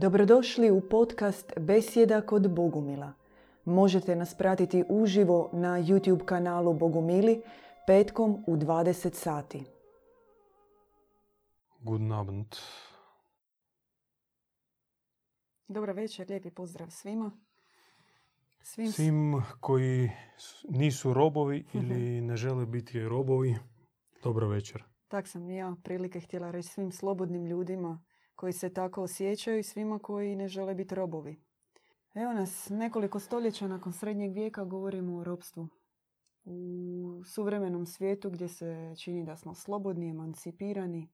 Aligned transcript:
Dobrodošli 0.00 0.70
u 0.70 0.80
podcast 0.80 1.52
Besjeda 1.60 2.20
kod 2.20 2.54
Bogumila. 2.54 3.12
Možete 3.64 4.16
nas 4.16 4.34
pratiti 4.34 4.84
uživo 4.88 5.50
na 5.52 5.68
YouTube 5.68 6.24
kanalu 6.24 6.74
Bogumili 6.74 7.42
petkom 7.86 8.44
u 8.46 8.56
20 8.56 9.14
sati. 9.14 9.64
Guten 11.80 12.12
Abend. 12.12 12.46
Dobar 15.68 15.90
večer, 15.90 16.28
lijepi 16.28 16.50
pozdrav 16.50 16.90
svima. 16.90 17.30
Svim, 18.62 18.92
Svim 18.92 19.42
koji 19.60 20.10
nisu 20.68 21.14
robovi 21.14 21.66
ili 21.74 22.20
ne 22.20 22.36
žele 22.36 22.66
biti 22.66 23.08
robovi, 23.08 23.56
dobro 24.22 24.48
večer. 24.48 24.84
Tak 25.08 25.28
sam 25.28 25.50
ja 25.50 25.76
prilike 25.84 26.20
htjela 26.20 26.50
reći 26.50 26.68
svim 26.68 26.92
slobodnim 26.92 27.46
ljudima 27.46 28.00
koji 28.38 28.52
se 28.52 28.72
tako 28.72 29.02
osjećaju 29.02 29.58
i 29.58 29.62
svima 29.62 29.98
koji 29.98 30.36
ne 30.36 30.48
žele 30.48 30.74
biti 30.74 30.94
robovi. 30.94 31.36
Evo 32.14 32.32
nas, 32.32 32.68
nekoliko 32.70 33.20
stoljeća 33.20 33.68
nakon 33.68 33.92
srednjeg 33.92 34.32
vijeka 34.32 34.64
govorimo 34.64 35.16
o 35.16 35.24
robstvu. 35.24 35.68
U 36.44 37.22
suvremenom 37.24 37.86
svijetu 37.86 38.30
gdje 38.30 38.48
se 38.48 38.94
čini 38.98 39.24
da 39.24 39.36
smo 39.36 39.54
slobodni, 39.54 40.10
emancipirani. 40.10 41.08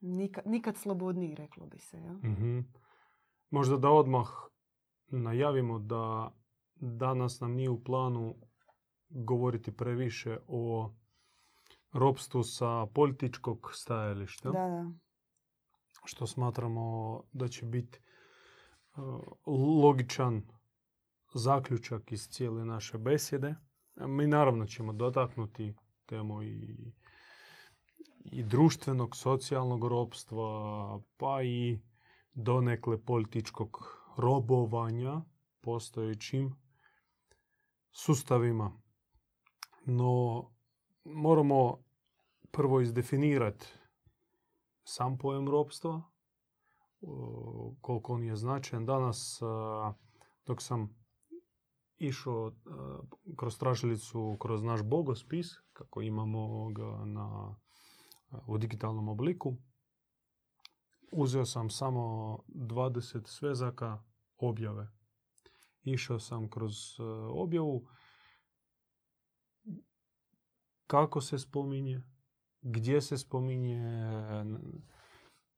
Nikad, 0.00 0.46
nikad 0.46 0.76
slobodniji, 0.76 1.34
reklo 1.34 1.66
bi 1.66 1.78
se. 1.78 1.98
Ja? 1.98 2.12
Mhm. 2.12 2.58
Možda 3.50 3.76
da 3.76 3.90
odmah 3.90 4.28
najavimo 5.06 5.78
da 5.78 6.32
danas 6.74 7.40
nam 7.40 7.52
nije 7.52 7.70
u 7.70 7.84
planu 7.84 8.34
govoriti 9.08 9.76
previše 9.76 10.38
o 10.46 10.90
robstvu 11.92 12.42
sa 12.42 12.86
političkog 12.94 13.70
stajališta, 13.72 14.50
Da, 14.50 14.68
da. 14.68 15.07
Što 16.04 16.26
smatramo 16.26 17.22
da 17.32 17.48
će 17.48 17.66
biti 17.66 17.98
uh, 18.96 19.20
logičan 19.82 20.42
zaključak 21.34 22.12
iz 22.12 22.28
cijele 22.28 22.64
naše 22.64 22.98
besjede. 22.98 23.54
Mi 23.96 24.26
naravno 24.26 24.66
ćemo 24.66 24.92
dotaknuti 24.92 25.74
temu 26.06 26.42
i, 26.42 26.92
i 28.24 28.42
društvenog, 28.42 29.16
socijalnog 29.16 29.84
robstva, 29.84 31.00
pa 31.16 31.42
i 31.42 31.80
donekle 32.32 33.04
političkog 33.04 33.98
robovanja 34.16 35.22
postojećim 35.60 36.54
sustavima. 37.90 38.80
No, 39.84 40.44
moramo 41.04 41.84
prvo 42.50 42.80
izdefinirati 42.80 43.66
sam 44.88 45.18
pojam 45.18 45.48
robstva, 45.48 46.02
o, 47.00 47.74
koliko 47.80 48.14
on 48.14 48.22
je 48.22 48.36
značajan. 48.36 48.86
Danas, 48.86 49.38
a, 49.42 49.92
dok 50.46 50.62
sam 50.62 50.88
išao 51.98 52.46
a, 52.46 52.98
kroz 53.36 53.58
tražilicu, 53.58 54.36
kroz 54.40 54.62
naš 54.62 54.82
bogospis, 54.82 55.46
kako 55.72 56.02
imamo 56.02 56.70
ga 56.72 57.04
na, 57.04 57.56
u 58.46 58.58
digitalnom 58.58 59.08
obliku, 59.08 59.56
uzeo 61.12 61.44
sam 61.44 61.70
samo 61.70 62.38
20 62.48 63.26
svezaka 63.26 64.02
objave. 64.38 64.88
Išao 65.82 66.18
sam 66.18 66.50
kroz 66.50 66.74
objavu 67.30 67.86
kako 70.86 71.20
se 71.20 71.38
spominje, 71.38 72.02
gdje 72.62 73.00
se 73.00 73.18
spominje 73.18 73.82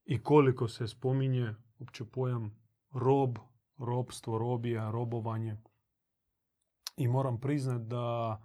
i 0.05 0.23
koliko 0.23 0.69
se 0.69 0.87
spominje 0.87 1.55
uopće 1.79 2.05
pojam 2.05 2.57
rob, 2.93 3.39
robstvo, 3.79 4.39
robija, 4.39 4.91
robovanje. 4.91 5.57
I 6.97 7.09
moram 7.09 7.41
priznat 7.41 7.83
da, 7.83 8.39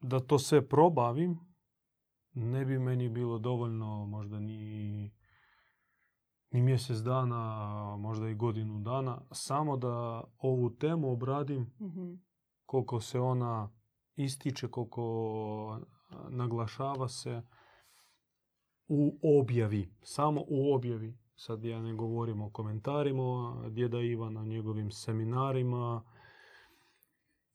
da 0.00 0.20
to 0.20 0.38
sve 0.38 0.68
probavim, 0.68 1.38
ne 2.32 2.64
bi 2.64 2.78
meni 2.78 3.08
bilo 3.08 3.38
dovoljno 3.38 4.06
možda 4.06 4.40
ni, 4.40 5.10
ni 6.50 6.62
mjesec 6.62 6.96
dana, 6.98 7.96
možda 7.96 8.28
i 8.28 8.34
godinu 8.34 8.80
dana, 8.80 9.20
samo 9.32 9.76
da 9.76 10.24
ovu 10.38 10.70
temu 10.70 11.12
obradim 11.12 11.72
Mhm. 11.80 12.14
koliko 12.66 13.00
se 13.00 13.20
ona 13.20 13.70
ističe, 14.16 14.68
koliko 14.68 15.80
naglašava 16.28 17.08
se 17.08 17.42
u 18.88 19.18
objavi, 19.40 19.88
samo 20.02 20.44
u 20.48 20.74
objavi. 20.74 21.18
Sad 21.36 21.64
ja 21.64 21.82
ne 21.82 21.94
govorim 21.94 22.42
o 22.42 22.50
komentarima 22.50 23.56
djeda 23.68 24.00
Ivana, 24.00 24.44
njegovim 24.44 24.90
seminarima 24.90 26.02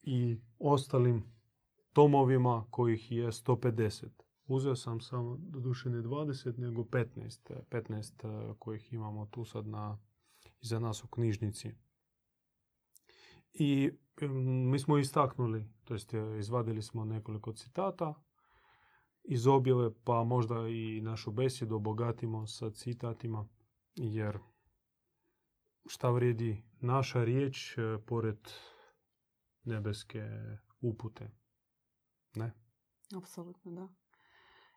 i 0.02 0.38
ostalim 0.60 1.24
tomovima 1.94 2.66
kojih 2.70 3.12
je 3.12 3.28
150. 3.28 4.08
Uzeo 4.48 4.76
sam 4.76 5.02
samo, 5.02 5.38
doduše 5.40 5.90
ne 5.90 6.02
20, 6.02 6.58
nego 6.58 6.82
15. 6.82 7.62
15 7.70 8.56
kojih 8.60 8.94
imamo 8.94 9.26
tu 9.26 9.46
sad 9.46 9.68
na, 9.68 9.98
iza 10.62 10.80
nas 10.80 11.04
u 11.04 11.08
knjižnici. 11.08 11.72
I 13.54 13.92
mi 14.32 14.80
smo 14.80 14.98
istaknuli, 14.98 15.66
to 15.84 15.94
jest 15.94 16.14
e, 16.14 16.38
izvadili 16.40 16.82
smo 16.82 17.06
nekoliko 17.06 17.54
citata 17.54 18.14
iz 19.28 19.48
objave, 19.48 19.92
pa 20.04 20.24
možda 20.24 20.68
i 20.68 21.02
našu 21.02 21.32
besjedu 21.32 21.76
obogatimo 21.76 22.48
sa 22.48 22.70
citatima, 22.72 23.48
jer 23.96 24.40
šta 25.86 26.10
vrijedi 26.10 26.64
naša 26.82 27.24
riječ 27.24 27.78
e, 27.78 27.82
pored 28.06 28.40
nebeske 29.64 30.24
upute. 30.82 31.32
Ne? 32.36 32.54
Apsolutno, 33.18 33.72
da. 33.72 33.88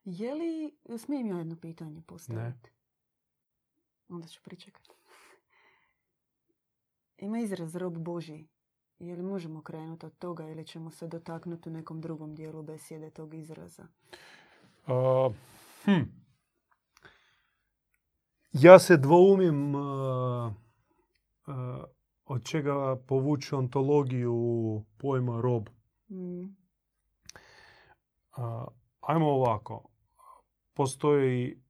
Je 0.05 0.35
li, 0.35 0.77
smijem 0.99 1.27
ja 1.27 1.39
jedno 1.39 1.57
pitanje 1.57 2.03
postaviti? 2.03 2.71
Onda 4.09 4.27
ću 4.27 4.41
pričekati. 4.43 4.95
Ima 7.19 7.39
izraz 7.39 7.77
rob 7.77 7.99
Božji. 7.99 8.49
Je 8.99 9.17
li 9.17 9.23
možemo 9.23 9.63
krenuti 9.63 10.07
od 10.07 10.19
toga 10.19 10.49
ili 10.49 10.67
ćemo 10.67 10.91
se 10.91 11.07
dotaknuti 11.07 11.69
u 11.69 11.73
nekom 11.73 12.01
drugom 12.01 12.35
dijelu 12.35 12.63
besjede 12.63 13.11
tog 13.11 13.35
izraza? 13.35 13.87
A, 14.87 15.31
hm. 15.85 16.03
Ja 18.53 18.79
se 18.79 18.97
dvoumim 18.97 19.75
a, 19.75 20.55
a, 21.47 21.85
od 22.25 22.45
čega 22.45 22.97
povući 23.07 23.55
ontologiju 23.55 24.85
pojma 24.97 25.41
rob. 25.41 25.69
Mm. 26.11 26.45
A, 28.37 28.67
ajmo 29.01 29.27
ovako. 29.27 29.89
Postoji 30.75 31.63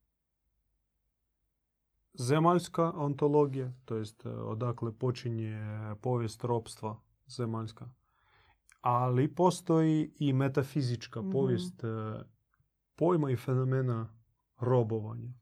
zemaljska 2.15 2.93
ontologija, 2.93 3.73
to 3.85 3.97
jest 3.97 4.27
e, 4.27 4.29
odakle 4.29 4.93
počinje 4.93 5.61
povijest 6.01 6.45
ropstva 6.45 7.08
zemaljska. 7.29 7.89
Ali 8.81 9.35
postoji 9.35 10.13
i 10.19 10.33
metafizička 10.33 11.21
Mhm. 11.21 11.31
povijest 11.33 11.85
e, 11.85 11.89
pojma 12.97 13.31
i 13.31 13.37
fenomena 13.37 14.15
robovanja. 14.61 15.33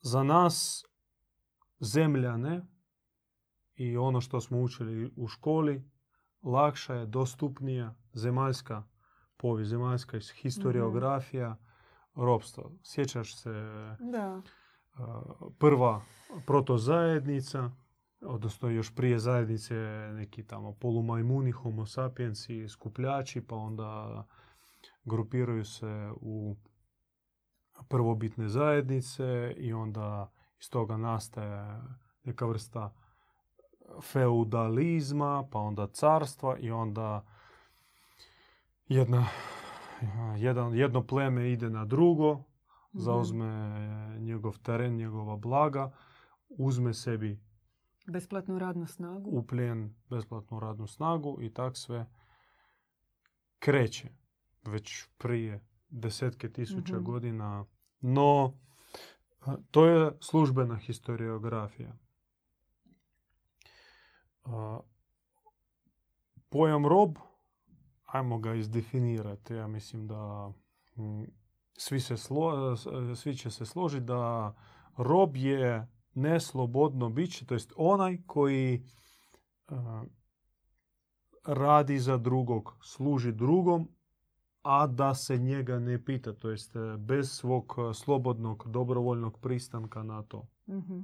Za 0.00 0.22
nas 0.22 0.84
zemljane 1.80 2.66
i 3.74 3.96
ono 3.96 4.20
što 4.20 4.40
smo 4.40 4.60
učili 4.60 5.12
u 5.16 5.28
školi, 5.28 5.90
lakša 6.42 6.94
je, 6.94 7.06
dostupnija 7.06 7.94
zemaljska 8.12 8.82
povijest, 9.36 9.70
zemaljska 9.70 10.18
historiografija 10.34 11.56
ropstva. 12.14 12.70
Sjećaš 12.82 13.36
se 13.36 13.50
Da. 14.00 14.42
a, 14.94 15.22
prva 15.58 16.02
protozajednica, 16.46 17.70
odnosno 18.20 18.68
još 18.68 18.94
prije 18.94 19.18
zajednice 19.18 19.74
neki 20.14 20.46
tamo 20.46 20.72
polumajmuni, 20.72 21.50
homo 21.50 21.86
sapiensi, 21.86 22.68
skupljači, 22.68 23.40
pa 23.46 23.56
onda 23.56 24.24
grupiraju 25.04 25.64
se 25.64 26.10
u 26.20 26.56
prvobitne 27.88 28.48
zajednice 28.48 29.54
i 29.56 29.72
onda 29.72 30.30
iz 30.60 30.70
toga 30.70 30.96
nastaje 30.96 31.80
neka 32.24 32.46
vrsta 32.46 32.92
feudalizma, 34.02 35.48
pa 35.52 35.58
onda 35.58 35.86
carstva 35.86 36.58
i 36.58 36.70
onda 36.70 37.24
jedna, 38.88 39.26
jedan, 40.36 40.74
jedno 40.74 41.06
pleme 41.06 41.52
ide 41.52 41.70
na 41.70 41.84
drugo, 41.84 42.42
Mhm. 42.92 43.02
zauzme 43.02 43.76
njegov 44.18 44.58
teren, 44.58 44.96
njegova 44.96 45.36
blaga, 45.36 45.92
uzme 46.48 46.94
sebi 46.94 47.40
Besplatnu 48.06 48.58
radnu 48.58 48.86
snagu. 48.86 49.30
u 49.30 49.46
plijen 49.46 49.94
besplatnu 50.08 50.60
radnu 50.60 50.86
snagu 50.86 51.38
i 51.42 51.54
tak 51.54 51.76
sve 51.76 52.06
kreće 53.58 54.08
već 54.64 55.06
prije 55.18 55.60
desetke 55.90 56.52
tisuća 56.52 56.94
Mhm. 56.94 57.04
godina. 57.04 57.64
No, 58.00 58.54
To 59.70 59.86
je 59.86 60.12
službena 60.20 60.76
historiografija. 60.76 61.92
Pojam 66.48 66.86
rob, 66.86 67.16
ajmo 68.04 68.38
ga 68.38 68.54
izdefinirati. 68.54 69.54
Ja 69.54 69.66
mislim 69.66 70.06
da 70.06 70.52
svi, 71.76 72.00
se 72.00 72.16
slo, 72.16 72.76
svi 73.16 73.34
će 73.34 73.50
se 73.50 73.66
složiti 73.66 74.04
da 74.04 74.54
rob 74.96 75.36
je 75.36 75.88
neslobodno 76.14 77.08
biće, 77.08 77.46
to 77.46 77.54
jest 77.54 77.72
onaj 77.76 78.18
koji 78.26 78.84
a, 79.68 80.04
radi 81.44 81.98
za 81.98 82.16
drugog, 82.16 82.76
služi 82.82 83.32
drugom, 83.32 83.88
a 84.62 84.86
da 84.86 85.14
se 85.14 85.38
njega 85.38 85.78
ne 85.78 86.04
pita, 86.04 86.32
to 86.32 86.50
jest 86.50 86.76
e, 86.76 86.96
bez 86.98 87.30
svog 87.30 87.74
e, 87.78 87.94
slobodnog, 87.94 88.64
dobrovoljnog 88.66 89.38
pristanka 89.40 90.02
na 90.02 90.22
to. 90.22 90.46
Mhm. 90.68 91.00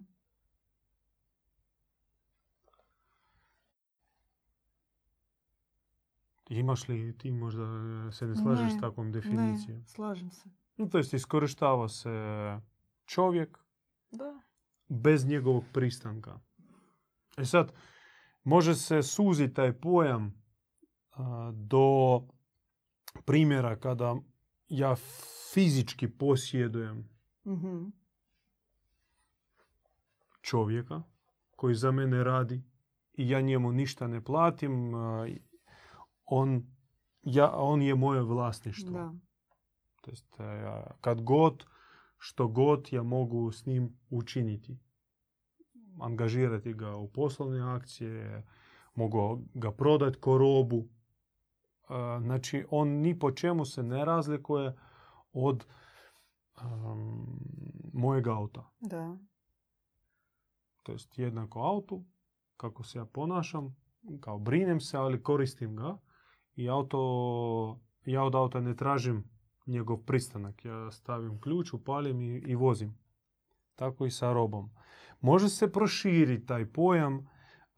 Imaš 6.48 6.88
li 6.88 7.18
ti 7.18 7.30
možda 7.30 7.62
e, 7.62 8.12
se 8.12 8.26
ne 8.26 8.36
slažeš 8.36 8.72
s 8.72 8.80
takvom 8.80 9.12
definicijom? 9.12 9.78
Ne, 9.78 9.86
slažem 9.86 10.30
se. 10.30 10.48
No, 10.76 10.86
to 10.86 10.98
jest 10.98 11.14
iskorištava 11.14 11.88
se 11.88 12.10
čovjek 13.04 13.66
Da. 14.10 14.40
Bez 14.88 15.26
njegovog 15.26 15.64
pristanka. 15.72 16.40
E 17.36 17.44
sad, 17.44 17.72
može 18.44 18.74
se 18.74 19.02
suziti 19.02 19.54
taj 19.54 19.72
pojam 19.72 20.42
a, 21.12 21.52
do 21.54 22.20
primjera 23.24 23.76
kada 23.76 24.16
ja 24.68 24.96
fizički 25.54 26.08
posjedujem 26.08 27.08
Mhm. 27.46 27.84
čovjeka 30.40 31.02
koji 31.56 31.74
za 31.74 31.90
mene 31.90 32.24
radi 32.24 32.62
i 33.14 33.28
ja 33.30 33.40
njemu 33.40 33.72
ništa 33.72 34.06
ne 34.06 34.24
platim, 34.24 34.94
a, 34.94 35.26
on, 36.24 36.66
ja, 37.22 37.52
on 37.54 37.82
je 37.82 37.94
moje 37.94 38.22
vlasništvo. 38.22 38.90
Da. 38.92 39.12
To 40.00 40.10
jest, 40.10 40.36
kad 41.00 41.20
god, 41.22 41.66
što 42.26 42.48
god 42.48 42.88
ja 42.92 43.02
mogu 43.02 43.52
s 43.52 43.66
njim 43.66 43.98
učiniti. 44.10 44.78
Angažirati 46.00 46.74
ga 46.74 46.96
u 46.96 47.08
poslovne 47.08 47.74
akcije, 47.74 48.46
mogu 48.94 49.42
ga 49.54 49.72
prodati 49.72 50.20
ko 50.20 50.38
robu. 50.38 50.76
E, 50.76 52.20
Znači, 52.20 52.64
on 52.70 52.88
ni 52.88 53.18
po 53.18 53.30
čemu 53.30 53.64
se 53.64 53.82
ne 53.82 54.04
razlikuje 54.04 54.76
od 55.32 55.66
um, 56.62 57.40
mojeg 57.92 58.28
auta. 58.28 58.70
Da. 58.80 59.16
To 60.82 60.92
jest 60.92 61.18
jednako 61.18 61.60
autu, 61.60 62.04
kako 62.56 62.82
se 62.82 62.98
ja 62.98 63.04
ponašam, 63.04 63.76
kao 64.20 64.38
brinem 64.38 64.80
se, 64.80 64.96
ali 64.96 65.22
koristim 65.22 65.76
ga. 65.76 65.98
I 66.54 66.68
auto, 66.68 67.80
ja 68.04 68.24
od 68.24 68.34
auta 68.34 68.60
ne 68.60 68.76
tražim 68.76 69.35
njegov 69.66 69.96
pristanak. 69.96 70.64
Ja 70.64 70.90
stavim 70.90 71.40
ključ, 71.40 71.72
upalim 71.72 72.20
i, 72.20 72.42
i 72.46 72.54
vozim. 72.54 72.98
Tako 73.74 74.06
i 74.06 74.10
sa 74.10 74.32
robom. 74.32 74.70
Može 75.20 75.48
se 75.48 75.72
proširiti 75.72 76.46
taj 76.46 76.72
pojam. 76.72 77.28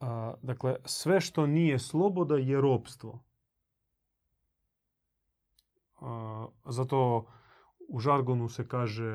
a, 0.00 0.34
dakle, 0.42 0.76
sve 0.84 1.20
što 1.20 1.46
nije 1.46 1.78
sloboda 1.78 2.36
je 2.36 2.60
ropstvo. 2.60 3.24
A, 6.00 6.46
zato 6.64 7.26
u 7.88 7.98
žargonu 7.98 8.48
se 8.48 8.68
kaže 8.68 9.12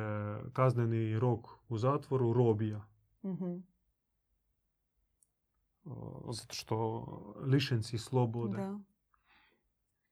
kazneni 0.53 1.19
rok 1.19 1.47
u 1.69 1.77
zatvoru 1.77 2.33
robija. 2.33 2.85
Mhm. 3.25 3.55
A, 5.85 5.91
zato 6.31 6.53
što 6.53 7.05
lišenci 7.45 7.97
slobode. 7.97 8.57
Da. 8.57 8.79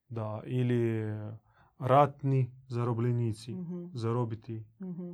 Da, 0.10 0.42
ili 0.46 1.04
ratni 1.82 2.52
zarobljenici, 2.68 3.54
Mhm. 3.54 3.86
zarobiti, 3.94 4.64
Mhm. 4.80 5.12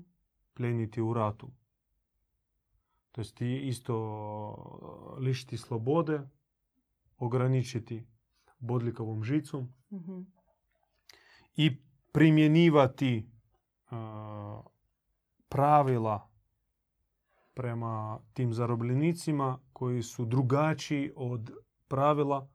pljeniti 0.54 1.02
u 1.02 1.14
ratu. 1.14 1.52
To 3.12 3.22
jest 3.22 3.42
isto 3.42 3.96
lišiti 5.20 5.58
slobode, 5.58 6.30
ograničiti 7.18 8.08
bodljikavom 8.60 9.24
žicom 9.24 9.74
Mhm. 9.92 10.22
i 11.56 11.78
primjenjivati 12.12 13.30
a, 13.88 14.62
pravila 15.50 16.30
prema 17.54 18.20
tim 18.34 18.54
zarobljenicima 18.54 19.60
koji 19.74 20.04
su 20.04 20.26
drugačiji 20.26 21.12
od 21.16 21.52
pravila 21.88 22.50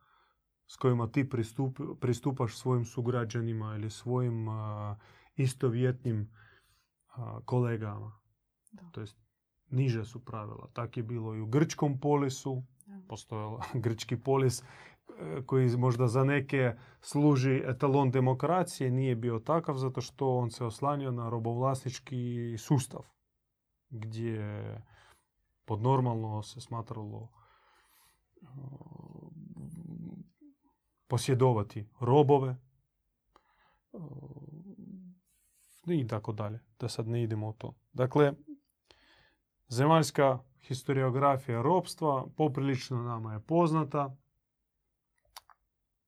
s 0.72 0.76
kojima 0.76 1.06
ti 1.06 1.28
pristup, 1.28 1.80
pristupaš 2.00 2.56
svojim 2.56 2.84
sugrađanima 2.84 3.74
ili 3.74 3.90
svojim 3.90 4.48
a, 4.48 4.96
istovjetnim 5.36 6.30
a, 7.08 7.40
kolegama. 7.44 8.20
Da. 8.72 8.90
To 8.92 9.00
jest 9.00 9.16
niže 9.70 10.04
su 10.04 10.24
pravila. 10.24 10.68
Tak 10.72 10.96
je 10.96 11.02
bilo 11.02 11.34
i 11.34 11.40
u 11.40 11.46
grčkom 11.46 12.00
polisu. 12.00 12.62
Da. 12.86 13.00
Postojao 13.08 13.60
grčki 13.84 14.16
polis 14.16 14.62
e, 14.62 14.64
koji 15.46 15.76
možda 15.76 16.08
za 16.08 16.24
neke 16.24 16.74
služi 17.00 17.62
etalon 17.66 18.10
demokracije, 18.10 18.90
nije 18.90 19.16
bio 19.16 19.38
takav 19.38 19.76
zato 19.76 20.00
što 20.00 20.36
on 20.36 20.50
se 20.50 20.64
oslanio 20.64 21.10
na 21.10 21.28
robovlasnički 21.28 22.54
sustav 22.58 23.02
gdje 23.90 24.82
pod 25.64 25.82
normalno 25.82 26.42
se 26.42 26.60
smatralo 26.60 27.28
posjedovati 31.12 31.88
robove 32.00 32.56
e, 33.92 33.96
i 35.94 36.06
tako 36.06 36.32
dalje. 36.32 36.60
Da 36.80 36.88
sad 36.88 37.08
ne 37.08 37.22
idemo 37.22 37.48
u 37.48 37.52
to. 37.52 37.74
Dakle, 37.92 38.32
zemaljska 39.68 40.38
historiografija 40.60 41.62
ropstva 41.62 42.26
poprilično 42.36 43.02
nama 43.02 43.32
je 43.32 43.40
poznata. 43.40 44.16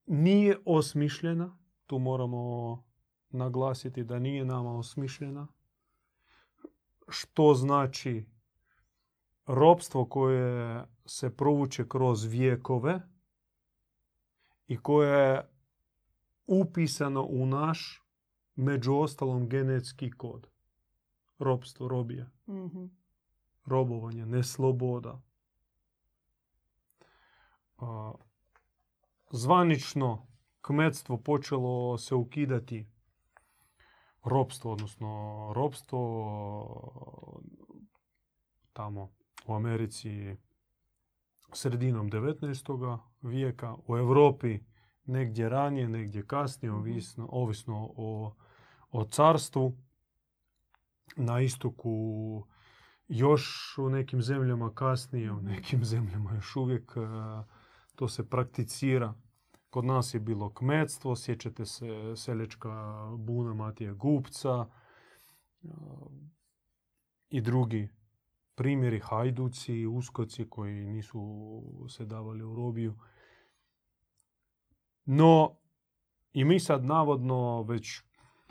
Nije 0.06 0.58
osmišljena. 0.64 1.58
Tu 1.86 1.98
moramo 1.98 2.84
naglasiti 3.30 4.04
da 4.04 4.18
nije 4.18 4.44
nama 4.44 4.78
osmišljena. 4.78 5.46
Što 7.08 7.54
znači 7.54 8.26
ropstvo 9.46 10.06
koje 10.06 10.84
se 11.06 11.36
provuče 11.36 11.88
kroz 11.88 12.24
vijekove 12.24 13.13
i 14.66 14.76
koje 14.78 15.30
je 15.30 15.48
upisano 16.46 17.22
u 17.22 17.46
naš, 17.46 18.02
među 18.56 18.94
ostalom, 18.94 19.48
genetski 19.48 20.10
kod. 20.10 20.48
Ropstvo, 21.38 21.88
robija 21.88 22.30
Mhm. 22.48 22.84
robovanje, 23.66 24.26
nesloboda. 24.26 25.22
A, 27.78 28.12
Zvanično 29.30 30.26
kmetstvo 30.60 31.16
počelo 31.16 31.98
se 31.98 32.14
ukidati 32.14 32.86
ropstvo, 34.24 34.72
odnosno 34.72 35.52
ropstvo 35.56 36.00
tamo 38.72 39.12
u 39.46 39.54
Americi 39.54 40.36
sredinom 41.54 42.10
19. 42.10 42.98
vijeka, 43.22 43.74
u 43.86 43.96
Europi 43.96 44.58
negdje 45.04 45.48
ranije, 45.48 45.88
negdje 45.88 46.26
kasnije, 46.26 46.72
Mhm. 46.72 46.80
ovisno, 46.80 47.28
ovisno 47.30 47.92
o, 47.96 48.34
o 48.90 49.04
carstvu. 49.04 49.76
Na 51.16 51.40
istoku 51.40 52.46
još 53.08 53.44
u 53.78 53.88
nekim 53.88 54.22
zemljama 54.22 54.74
kasnije, 54.74 55.32
u 55.32 55.36
Mhm. 55.36 55.46
nekim 55.46 55.84
zemljama 55.94 56.34
još 56.34 56.56
uvijek 56.56 56.92
e, 56.96 57.00
to 57.94 58.08
se 58.08 58.28
prakticira. 58.30 59.14
Kod 59.70 59.84
nas 59.84 60.14
je 60.14 60.20
bilo 60.20 60.50
kmetstvo, 60.50 61.16
sjećate 61.16 61.66
se 61.66 61.86
seljačka 62.16 62.70
buna 63.18 63.54
Matije 63.54 63.92
Gupca 63.94 64.66
e, 65.62 65.68
i 67.30 67.40
drugi 67.40 67.88
primjeri, 68.54 69.00
hajduci, 69.00 69.86
uskoci 69.86 70.48
koji 70.50 70.84
nisu 70.84 71.62
se 71.88 72.04
davali 72.04 72.42
u 72.42 72.54
robiju. 72.54 72.94
No, 75.04 75.56
i 76.32 76.44
mi 76.44 76.60
sad 76.60 76.84
navodno 76.84 77.62
već 77.62 78.02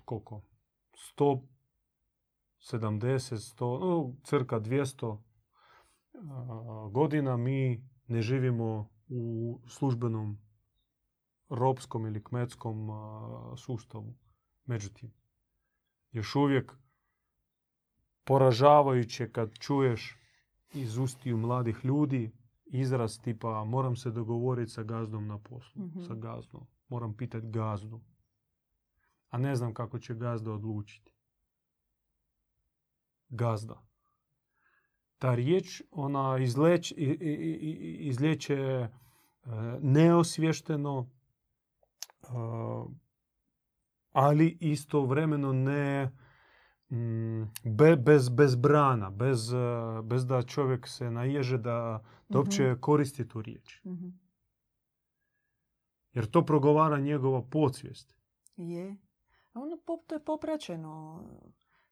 koliko? 0.06 0.42
170, 1.18 1.42
100, 2.62 3.80
no, 3.80 4.16
cirka 4.24 4.60
200 4.60 5.18
a, 6.14 6.90
godina 6.92 7.38
mi 7.38 7.90
ne 8.08 8.22
živimo 8.22 8.90
u 9.08 9.60
službenom 9.68 10.38
ropskom 11.50 12.06
ili 12.06 12.24
kmetskom 12.24 12.90
sustavu. 13.58 14.16
Međutim, 14.66 15.14
još 16.12 16.36
uvijek 16.36 16.83
poražavajuće 18.24 19.32
kad 19.32 19.54
čuješ 19.54 20.18
iz 20.74 20.98
ustiju 20.98 21.38
mladih 21.38 21.80
ljudi 21.84 22.32
izraz 22.66 23.20
tipa 23.20 23.64
moram 23.64 23.96
se 23.96 24.12
dogovoriti 24.12 24.72
sa 24.72 24.84
gazdom 24.84 25.28
na 25.28 25.38
poslu, 25.40 25.82
Mhm. 25.84 26.02
sa 26.02 26.14
gazdom. 26.16 26.68
Moram 26.88 27.14
pitati 27.14 27.48
gazdu. 27.50 28.02
A 29.30 29.38
ne 29.38 29.56
znam 29.56 29.74
kako 29.74 30.00
će 30.00 30.14
gazda 30.16 30.52
odlučiti. 30.52 31.12
Gazda. 33.30 33.82
Ta 35.18 35.36
riječ, 35.36 35.82
ona 35.92 36.38
izleć, 36.38 36.92
i- 36.92 36.96
i- 36.96 37.08
i- 37.22 37.70
i- 37.72 37.98
izlijeće 38.00 38.56
e, 38.56 38.90
neosvješteno, 39.82 41.10
e, 42.24 42.28
ali 44.12 44.58
istovremeno 44.60 45.54
ne 45.54 46.12
be- 47.66 47.96
bez, 47.96 48.30
bez 48.30 48.56
brana, 48.56 49.10
bez, 49.10 49.54
e, 49.54 49.58
bez 50.04 50.26
da 50.26 50.42
čovjek 50.42 50.88
se 50.88 51.12
naježe 51.12 51.58
da, 51.58 52.04
da 52.30 52.38
uopće 52.38 52.76
koristi 52.80 53.28
tu 53.28 53.42
riječ. 53.42 53.82
Mhm. 53.86 54.08
Jer 56.12 56.26
to 56.26 56.46
progovara 56.46 57.00
njegova 57.00 57.42
podsvijest. 57.42 58.16
Je. 58.56 58.98
A 59.54 59.60
Ono 59.60 59.76
pop- 59.76 60.08
to 60.08 60.16
je 60.16 60.26
popraćeno 60.26 61.24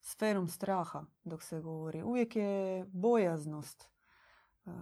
sferom 0.02 0.48
straha 0.48 1.06
dok 1.24 1.44
se 1.44 1.60
govori. 1.62 2.04
Uvijek 2.04 2.36
je 2.36 2.86
bojaznost 2.88 3.90
uh, 4.66 4.74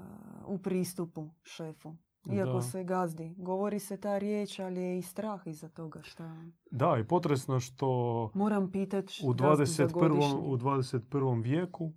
u 0.48 0.58
pristupu 0.58 1.30
šefu. 1.44 1.96
Iako 2.32 2.52
Da. 2.52 2.62
se 2.62 2.84
gazdi. 2.84 3.34
Govori 3.38 3.80
se 3.80 3.98
ta 3.98 4.18
riječ, 4.18 4.60
ali 4.60 4.82
je 4.82 4.98
i 4.98 5.02
strah 5.02 5.42
iza 5.46 5.70
toga. 5.70 6.02
Šta... 6.04 6.46
Da, 6.72 6.98
i 6.98 7.04
potresno 7.04 7.60
što 7.60 7.88
Moram 8.34 8.72
pitat 8.72 9.06
u 9.24 9.34
gazdu 9.34 9.66
za 9.66 9.84
21. 9.84 9.94
godišnji. 9.94 10.40
u 10.40 10.58
21. 10.58 11.44
vijeku 11.44 11.94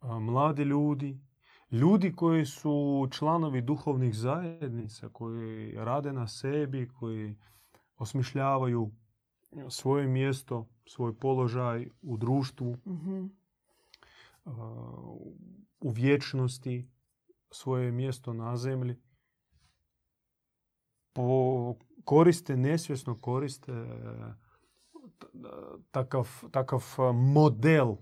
a, 0.00 0.18
mladi 0.18 0.62
ljudi, 0.62 1.20
ljudi 1.70 2.12
koji 2.12 2.46
su 2.46 2.72
članovi 3.10 3.60
duhovnih 3.62 4.14
zajednica, 4.14 5.08
koji 5.08 5.72
rade 5.74 6.12
na 6.12 6.26
sebi, 6.28 6.88
koji 6.90 7.36
osmišljavaju 7.96 8.90
svoje 9.68 10.06
mjesto, 10.06 10.68
svoj 10.86 11.14
položaj 11.14 11.88
u 12.02 12.16
društvu, 12.16 12.76
Mhm. 12.86 13.24
a, 14.44 14.50
u 15.80 15.90
vječnosti, 15.90 16.88
svoje 17.50 17.92
mjesto 17.92 18.32
na 18.32 18.56
zemlji, 18.56 18.96
po, 21.12 21.74
koriste, 22.04 22.56
nesvjesno 22.56 23.20
koriste 23.20 23.72
e, 23.72 23.86
t- 25.18 25.26
takav, 25.90 26.28
takav 26.50 26.84
e, 26.98 27.12
model 27.12 27.96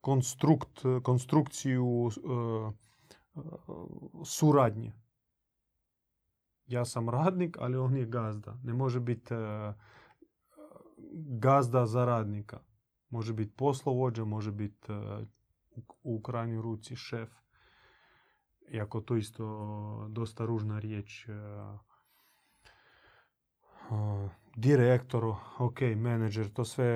konstrukt, 0.00 0.82
konstrukciju 1.02 2.08
e, 2.08 2.20
e, 3.36 3.40
suradnje. 4.24 4.92
Ja 6.66 6.84
sam 6.84 7.08
radnik, 7.08 7.56
ali 7.60 7.76
on 7.76 7.96
je 7.96 8.06
gazda. 8.06 8.58
Ne 8.64 8.72
može 8.72 9.00
biti 9.00 9.34
e, 9.34 9.72
gazda 11.14 11.86
za 11.86 12.04
radnika. 12.04 12.60
Može 13.10 13.32
biti 13.32 13.56
poslovođa, 13.56 14.24
može 14.24 14.52
biti 14.52 14.92
e, 14.92 15.24
u, 16.02 16.22
krajnjoj 16.22 16.62
ruci 16.62 16.96
šef. 16.96 17.30
Iako 18.72 19.00
to 19.00 19.16
isto 19.16 20.06
dosta 20.10 20.44
ružna 20.44 20.78
riječ. 20.78 21.28
e, 21.28 21.32
a, 23.90 24.28
direktor, 24.56 25.34
ok, 25.58 25.80
menadžer, 25.96 26.52
to 26.52 26.64
sve 26.64 26.86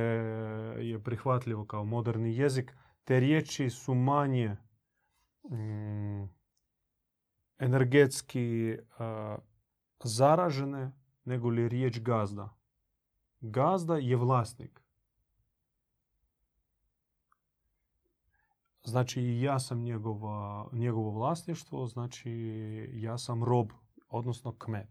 je 0.80 1.02
prihvatljivo 1.02 1.64
kao 1.64 1.85
moderni 1.85 2.37
jezik. 2.37 2.76
Te 3.04 3.21
riječi 3.21 3.71
su 3.71 3.95
manje 3.95 4.56
mm, 5.50 6.25
energetski 7.59 8.76
a, 8.99 9.38
zaražene 10.04 10.92
nego 11.25 11.49
li 11.49 11.68
riječ 11.68 12.00
gazda. 12.00 12.56
Gazda 13.40 13.97
je 13.97 14.16
vlasnik. 14.16 14.86
Znači 18.87 19.23
ja 19.23 19.59
sam 19.59 19.83
njegova, 19.83 20.69
njegovo 20.73 21.11
vlasništvo, 21.11 21.87
znači 21.87 22.31
ja 22.93 23.19
sam 23.19 23.45
rob, 23.45 23.69
odnosno 24.09 24.55
kmet. 24.59 24.88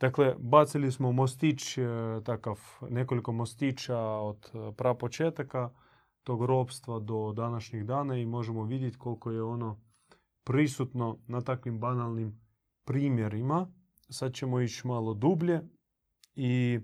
Dakle, 0.00 0.34
bacili 0.38 0.92
smo 0.92 1.12
mostić, 1.12 1.78
e, 1.78 1.84
takav, 2.24 2.60
nekoliko 2.90 3.32
mostića 3.32 3.98
od 3.98 4.50
e, 4.54 4.72
prapočetaka 4.76 5.70
tog 6.22 6.44
robstva 6.44 6.98
do 6.98 7.32
današnjih 7.32 7.86
dana 7.86 8.16
i 8.16 8.26
možemo 8.26 8.64
vidjeti 8.64 8.98
koliko 8.98 9.30
je 9.30 9.42
ono 9.42 9.80
prisutno 10.44 11.18
na 11.26 11.40
takvim 11.40 11.78
banalnim 11.78 12.40
primjerima. 12.84 13.66
Sad 14.08 14.34
ćemo 14.34 14.60
ići 14.60 14.86
malo 14.86 15.14
dublje 15.14 15.60
i 16.34 16.80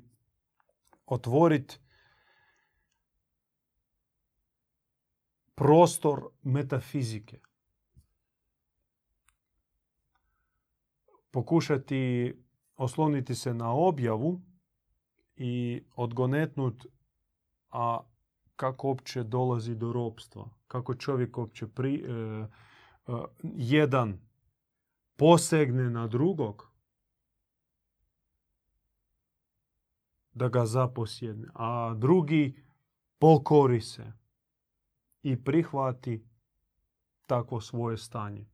otvoriti 1.06 1.80
prostor 5.58 6.28
metafizike. 6.42 7.40
Pokušati 11.30 12.34
osloniti 12.76 13.34
se 13.34 13.54
na 13.54 13.72
objavu 13.72 14.40
i 15.36 15.82
odgonetnut 15.96 16.86
a 17.70 18.00
kako 18.56 18.88
uopće 18.88 19.22
dolazi 19.22 19.74
do 19.74 19.92
ropstva, 19.92 20.48
kako 20.66 20.94
čovjek 20.94 21.38
uopće 21.38 21.66
pri, 21.66 21.94
e, 21.94 22.12
e, 22.12 22.46
jedan 23.42 24.20
posegne 25.16 25.90
na 25.90 26.06
drugog 26.06 26.72
da 30.32 30.48
ga 30.48 30.66
zaposjedne, 30.66 31.48
a 31.54 31.94
drugi 31.94 32.64
pokori 33.18 33.80
se 33.80 34.12
i 35.22 35.44
prihvati 35.44 36.24
takvo 37.26 37.60
svoje 37.60 37.96
stanje. 37.96 38.46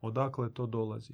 Odakle 0.00 0.54
to 0.54 0.66
dolazi? 0.66 1.12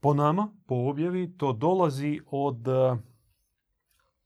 Po 0.00 0.14
nama, 0.14 0.48
po 0.66 0.74
objavi, 0.74 1.38
to 1.38 1.52
dolazi 1.52 2.20
od 2.26 2.68
e, 2.68 2.96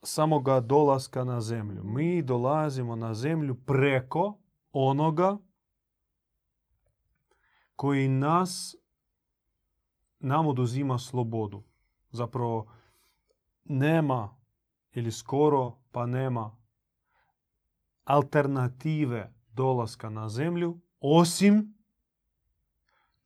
samoga 0.03 0.61
dolaska 0.61 1.25
na 1.25 1.41
zemlju. 1.41 1.85
Mi 1.85 2.23
dolazimo 2.23 2.97
na 2.97 3.15
zemlju 3.15 3.55
preko 3.55 4.39
onoga 4.73 5.39
koji 7.77 8.09
nas 8.09 8.77
nam 10.19 10.47
oduzima 10.47 10.99
slobodu. 10.99 11.63
Zapravo 12.11 12.73
nema 13.65 14.37
ili 14.93 15.13
skoro 15.13 15.79
pa 15.93 16.07
nema 16.07 16.57
alternative 18.07 19.33
dolaska 19.53 20.11
na 20.11 20.29
zemlju 20.29 20.81
osim 21.01 21.75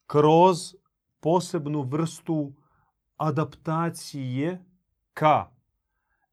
kroz 0.07 0.75
posebnu 1.21 1.83
vrstu 1.83 2.53
adaptacije 3.17 4.65
ka 5.15 5.51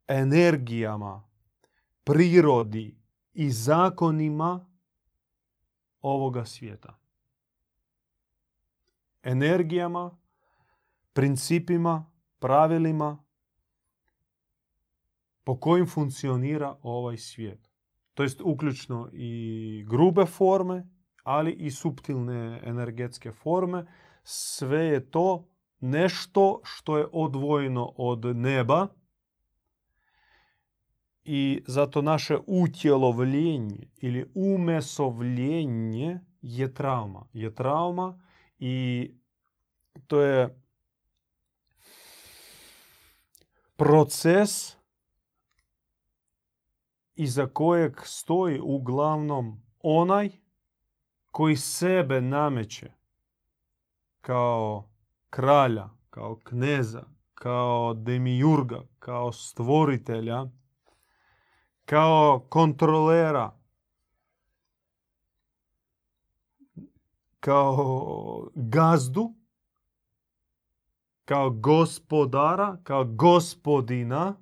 energijama, 0.07 1.23
prirodi 2.03 2.97
i 3.33 3.51
zakonima 3.51 4.65
ovoga 6.01 6.45
svijeta. 6.45 6.99
Energijama, 9.23 10.17
principima, 11.13 12.11
pravilima 12.39 13.23
po 15.43 15.59
kojim 15.59 15.87
funkcionira 15.87 16.77
ovaj 16.81 17.17
svijet. 17.17 17.66
To 18.17 18.23
jest 18.23 18.41
uključno 18.41 19.09
i 19.13 19.85
grube 19.87 20.25
forme, 20.25 20.87
ali 21.23 21.51
i 21.51 21.71
suptilne 21.71 22.61
energetske 22.63 23.31
forme. 23.31 23.85
Sve 24.23 24.85
je 24.85 25.11
to 25.11 25.47
nešto 25.79 26.61
što 26.63 26.97
je 26.97 27.07
odvojeno 27.11 27.93
od 27.97 28.25
neba 28.25 28.87
i 31.23 31.63
zato 31.67 32.01
naše 32.01 32.37
utjelovljenje 32.47 33.89
ili 33.97 34.31
umesovljenje 34.35 36.19
je 36.41 36.73
trauma. 36.73 37.27
Je 37.33 37.55
trauma 37.55 38.23
i 38.59 39.11
to 40.07 40.21
je 40.21 40.61
proces 43.75 44.76
iza 47.17 47.47
kojeg 47.47 47.99
stoji 48.03 48.59
uglavnom 48.63 49.61
onaj 49.81 50.29
koji 51.31 51.55
sebe 51.55 52.21
nameće 52.21 52.91
kao 54.21 54.89
kralja, 55.29 55.89
kao 56.09 56.35
kneza, 56.43 57.03
kao 57.33 57.93
demijurga, 57.93 58.81
kao 58.99 59.31
stvoritelja, 59.31 60.45
kao 61.85 62.45
kontrolera, 62.49 63.51
kao 67.39 68.47
gazdu, 68.55 69.33
kao 71.25 71.49
gospodara, 71.49 72.77
kao 72.83 73.05
gospodina, 73.05 74.35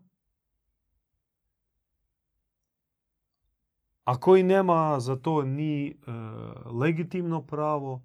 a 4.05 4.19
koji 4.19 4.43
nema 4.43 5.00
za 5.00 5.15
to 5.15 5.41
ni 5.41 5.88
e, 5.88 5.93
legitimno 6.71 7.41
pravo, 7.41 8.01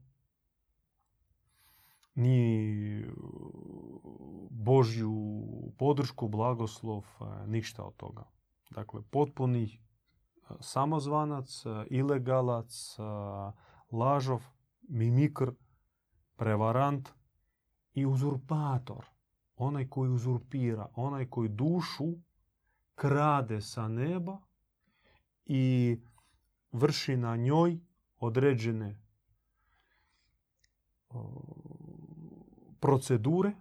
ni 2.14 3.04
Božju 4.50 5.42
podršku, 5.78 6.28
blagoslov, 6.28 7.04
e, 7.04 7.46
ništa 7.46 7.84
od 7.84 7.96
toga. 7.96 8.24
Dakle, 8.70 9.02
potpuni 9.10 9.64
e, 9.64 9.78
samozvanac, 10.60 11.66
e, 11.66 11.86
ilegalac, 11.90 12.96
lažov, 13.90 14.44
mimikr, 14.88 15.52
prevarant 16.36 17.08
i 17.94 18.06
uzurpator. 18.06 19.04
Onaj 19.56 19.88
koji 19.88 20.10
uzurpira, 20.10 20.88
onaj 20.94 21.26
koji 21.26 21.48
dušu 21.48 22.12
krade 22.94 23.60
sa 23.60 23.88
neba 23.88 24.38
i 25.52 25.98
vrši 26.72 27.16
na 27.16 27.36
njoj 27.36 27.78
određene 28.18 29.00
procedure 32.80 33.52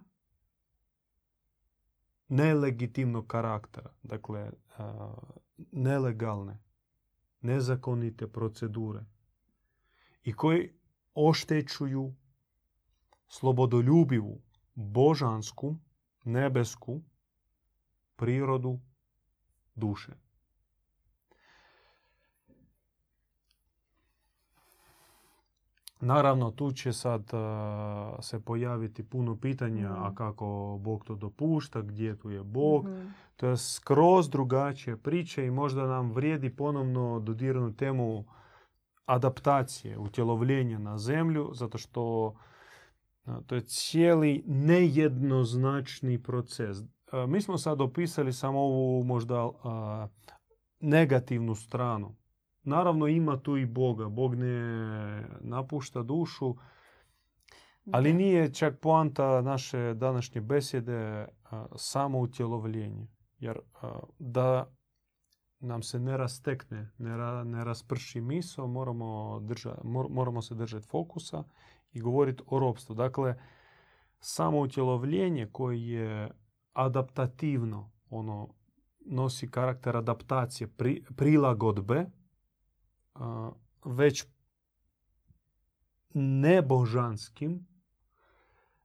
nelegitimnog 2.28 3.26
karaktera, 3.26 3.90
dakle 4.02 4.50
nelegalne, 5.72 6.58
nezakonite 7.40 8.28
procedure 8.28 9.04
i 10.24 10.32
koji 10.32 10.72
oštećuju 11.14 12.14
slobodoljubivu, 13.28 14.40
božansku, 14.74 15.76
nebesku 16.24 17.02
prirodu 18.16 18.80
duše. 19.74 20.29
Naravno, 26.00 26.50
tu 26.50 26.72
će 26.72 26.92
sad 26.92 27.30
se 28.20 28.40
pojaviti 28.40 29.02
puno 29.02 29.36
pitanja, 29.36 29.88
a 29.88 30.06
mhm. 30.06 30.14
kako 30.14 30.78
Bog 30.80 31.04
to 31.04 31.14
dopušta, 31.14 31.82
gdje 31.82 32.18
tu 32.18 32.30
je 32.30 32.42
Bog. 32.42 32.88
mm 32.88 33.14
To 33.36 33.46
je 33.46 33.56
skroz 33.56 34.30
drugačija 34.30 34.96
priča 34.96 35.42
i 35.42 35.50
možda 35.50 35.86
nam 35.86 36.12
vrijedi 36.12 36.56
ponovno 36.56 37.20
dodirnu 37.20 37.72
temu 37.76 38.24
adaptacije, 39.06 39.98
utjelovljenja 39.98 40.78
na 40.78 40.98
zemlju, 40.98 41.50
zato 41.54 41.78
što 41.78 42.34
to 43.46 43.54
je 43.54 43.60
cijeli 43.60 44.42
nejednoznačni 44.46 46.22
proces. 46.22 46.76
Mi 47.28 47.40
smo 47.40 47.58
sad 47.58 47.80
opisali 47.80 48.32
samo 48.32 48.60
ovu 48.60 49.04
možda 49.04 49.50
negativnu 50.80 51.54
stranu 51.54 52.19
Naravno 52.62 53.06
ima 53.06 53.36
tu 53.36 53.56
i 53.56 53.66
Boga. 53.66 54.08
Bog 54.08 54.34
ne 54.34 55.24
napušta 55.40 56.02
dušu. 56.02 56.56
Ali 57.92 58.12
nije 58.12 58.54
čak 58.54 58.78
poanta 58.80 59.42
naše 59.42 59.94
današnje 59.94 60.40
besjede 60.40 61.26
samo 61.76 62.18
utjelovljenje. 62.18 63.06
Jer 63.38 63.58
da 64.18 64.72
nam 65.60 65.82
se 65.82 65.98
ne 65.98 66.16
rastekne, 66.16 66.90
ne, 66.98 67.16
ra, 67.16 67.44
ne 67.44 67.64
rasprši 67.64 68.20
miso, 68.20 68.66
moramo, 68.66 69.40
drža, 69.40 69.74
moramo 69.84 70.42
se 70.42 70.54
držati 70.54 70.86
fokusa 70.86 71.44
i 71.92 72.00
govoriti 72.00 72.42
o 72.46 72.58
ropstvu. 72.58 72.94
Dakle, 72.94 73.34
samo 74.20 74.60
utjelovljenje 74.60 75.48
koje 75.52 75.88
je 75.88 76.30
adaptativno, 76.72 77.90
ono 78.10 78.48
nosi 79.06 79.50
karakter 79.50 79.96
adaptacije, 79.96 80.68
pri, 80.68 81.04
prilagodbe, 81.16 82.06
već 83.84 84.26
nebožanskim, 86.14 87.66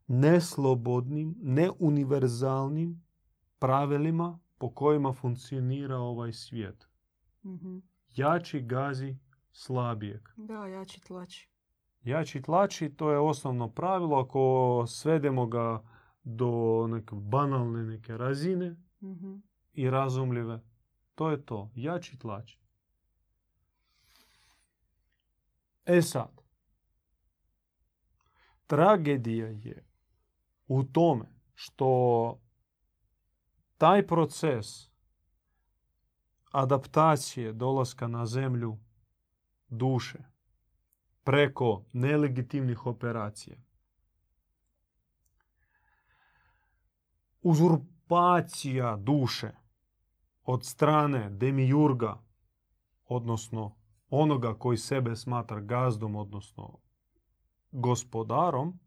neslobodnim, 0.07 1.35
neuniverzalnim 1.41 3.03
pravilima 3.59 4.39
po 4.57 4.69
kojima 4.71 5.13
funkcionira 5.13 5.97
ovaj 5.97 6.33
svijet. 6.33 6.87
mm 7.43 7.77
Jači 8.15 8.61
gazi 8.61 9.17
slabijeg. 9.51 10.29
Da, 10.37 10.67
jači 10.67 11.01
tlači. 11.01 11.49
Jači 12.03 12.41
tlači, 12.41 12.89
to 12.89 13.11
je 13.11 13.19
osnovno 13.19 13.69
pravilo. 13.69 14.17
Ako 14.17 14.85
svedemo 14.87 15.45
ga 15.47 15.83
do 16.23 16.87
neke 16.87 17.15
banalne 17.15 17.83
neke 17.83 18.17
razine 18.17 18.75
mm 19.01 19.41
i 19.73 19.89
razumljive, 19.89 20.63
to 21.15 21.31
je 21.31 21.45
to. 21.45 21.71
Jači 21.75 22.19
tlači. 22.19 22.64
E 25.85 26.01
sad, 26.01 26.41
tragedija 28.67 29.47
je 29.47 29.85
u 30.67 30.83
tome 30.83 31.25
što 31.53 32.39
taj 33.77 34.07
proces 34.07 34.67
adaptacije 36.51 37.53
dolaska 37.53 38.07
na 38.07 38.25
zemlju 38.25 38.77
duše 39.67 40.19
preko 41.23 41.85
nelegitimnih 41.93 42.85
operacija 42.85 43.65
uzurpacija 47.45 48.97
duše 48.97 49.51
od 50.43 50.65
strane 50.65 51.29
demijurga, 51.29 52.23
odnosno 53.05 53.75
onoga 54.09 54.53
koji 54.53 54.77
sebe 54.77 55.15
smatra 55.15 55.59
gazdom, 55.59 56.15
odnosno 56.15 56.79
gospodarom, 57.71 58.79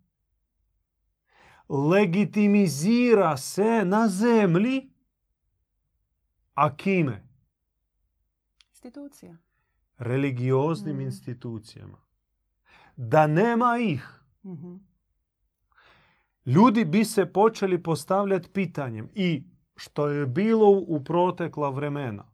legitimizira 1.69 3.37
se 3.37 3.85
na 3.85 4.09
zemlji, 4.09 4.91
a 6.55 6.77
kime? 6.77 7.29
Institucija. 8.71 9.37
Religioznim 9.99 10.97
mm. 10.97 11.01
institucijama. 11.01 11.99
Da 12.97 13.27
nema 13.27 13.79
ih, 13.79 14.23
mm 14.43 14.89
ljudi 16.49 16.85
bi 16.85 17.05
se 17.05 17.33
počeli 17.33 17.83
postavljati 17.83 18.49
pitanjem 18.49 19.09
i 19.15 19.43
što 19.77 20.09
je 20.09 20.27
bilo 20.27 20.71
u 20.71 21.05
protekla 21.05 21.71
vremena 21.71 22.25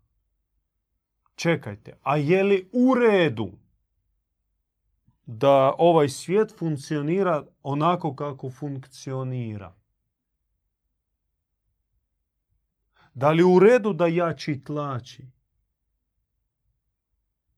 čekajte, 1.35 1.99
a 2.03 2.16
je 2.16 2.42
li 2.42 2.70
u 2.73 2.94
redu 2.94 3.53
da 5.27 5.75
ovaj 5.79 6.09
svijet 6.09 6.59
funkcionira 6.59 7.47
onako 7.62 8.14
kako 8.16 8.51
funkcionira? 8.51 9.75
Da 13.14 13.31
li 13.31 13.42
u 13.42 13.59
redu 13.59 13.92
da 13.92 14.07
jači 14.07 14.64
tlači? 14.64 15.27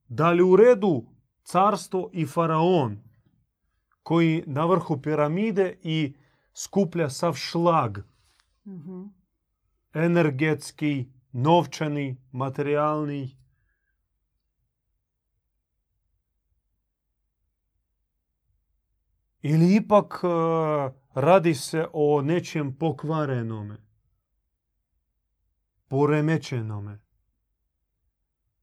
Da 0.09 0.31
li 0.31 0.43
u 0.43 0.57
redu 0.57 1.05
carstvo 1.45 2.11
i 2.13 2.27
faraon 2.27 3.03
koji 4.03 4.45
na 4.47 4.65
vrhu 4.67 5.03
piramide 5.03 5.79
i 5.83 6.15
skuplja 6.55 7.11
sav 7.11 7.35
šlag 7.35 7.99
mm 8.65 9.17
energetski, 9.97 11.07
novčani, 11.33 12.17
materijalni 12.33 13.37
Ili 19.49 19.75
ipak 19.75 20.21
e, 20.25 20.29
radi 21.15 21.55
se 21.55 21.87
o 21.93 22.23
nečem 22.23 22.77
pokvarenome, 22.79 23.77
poremećenome, 25.89 26.99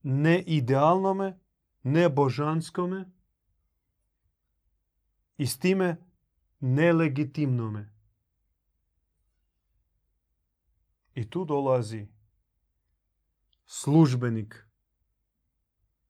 ne 0.04 0.42
idealnome, 0.42 1.40
ne 1.84 2.10
božanskome 2.10 3.06
i 5.38 5.48
s 5.48 5.60
time 5.60 5.98
nelegitimnome. 6.60 7.94
I 11.16 11.30
tu 11.30 11.46
dolazi 11.46 12.08
službenik 13.66 14.68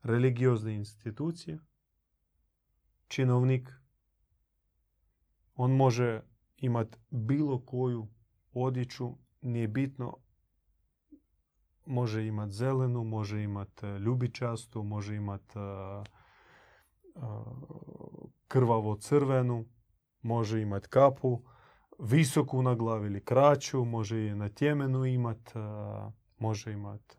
religiozne 0.04 0.76
institucije, 0.76 1.60
činovnik 3.08 3.83
on 5.56 5.76
može 5.76 6.22
imati 6.58 6.98
bilo 7.10 7.60
koju 7.66 8.08
odjeću, 8.54 9.16
nije 9.42 9.68
bitno, 9.68 10.18
može 11.86 12.28
imat 12.28 12.52
zelenu, 12.52 13.04
može 13.04 13.44
imat 13.44 13.84
e, 13.84 14.00
ljubičastu, 14.00 14.84
može 14.84 15.16
imat 15.16 15.56
e, 15.56 15.60
e, 15.60 16.04
krvavo 18.48 18.96
crvenu, 18.96 19.66
može 20.22 20.62
imat 20.62 20.88
kapu, 20.88 21.42
visoku 22.00 22.62
na 22.62 22.76
glavi 22.76 23.08
ili 23.08 23.26
kraću, 23.26 23.86
može 23.86 24.18
je 24.18 24.36
na 24.36 24.50
tjemenu 24.50 25.06
imat, 25.06 25.52
može 26.38 26.72
imat 26.74 27.16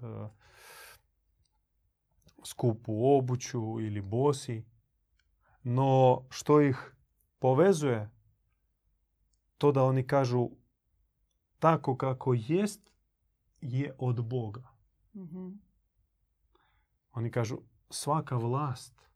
skupu 2.44 3.16
obuću 3.16 3.81
ili 3.81 4.01
bosi. 4.01 4.64
No 5.62 6.23
što 6.31 6.61
ih 6.61 6.94
povezuje, 7.38 8.11
to 9.59 9.73
da 9.73 9.85
oni 9.85 10.07
kažu 10.07 10.49
tako 11.59 11.97
kako 11.97 12.35
jest, 12.35 12.90
je 13.61 13.95
od 13.99 14.25
Boga. 14.25 14.69
Mhm. 15.14 15.49
Oni 17.12 17.31
kažu 17.31 17.59
svaka 17.90 18.37
vlast 18.37 19.09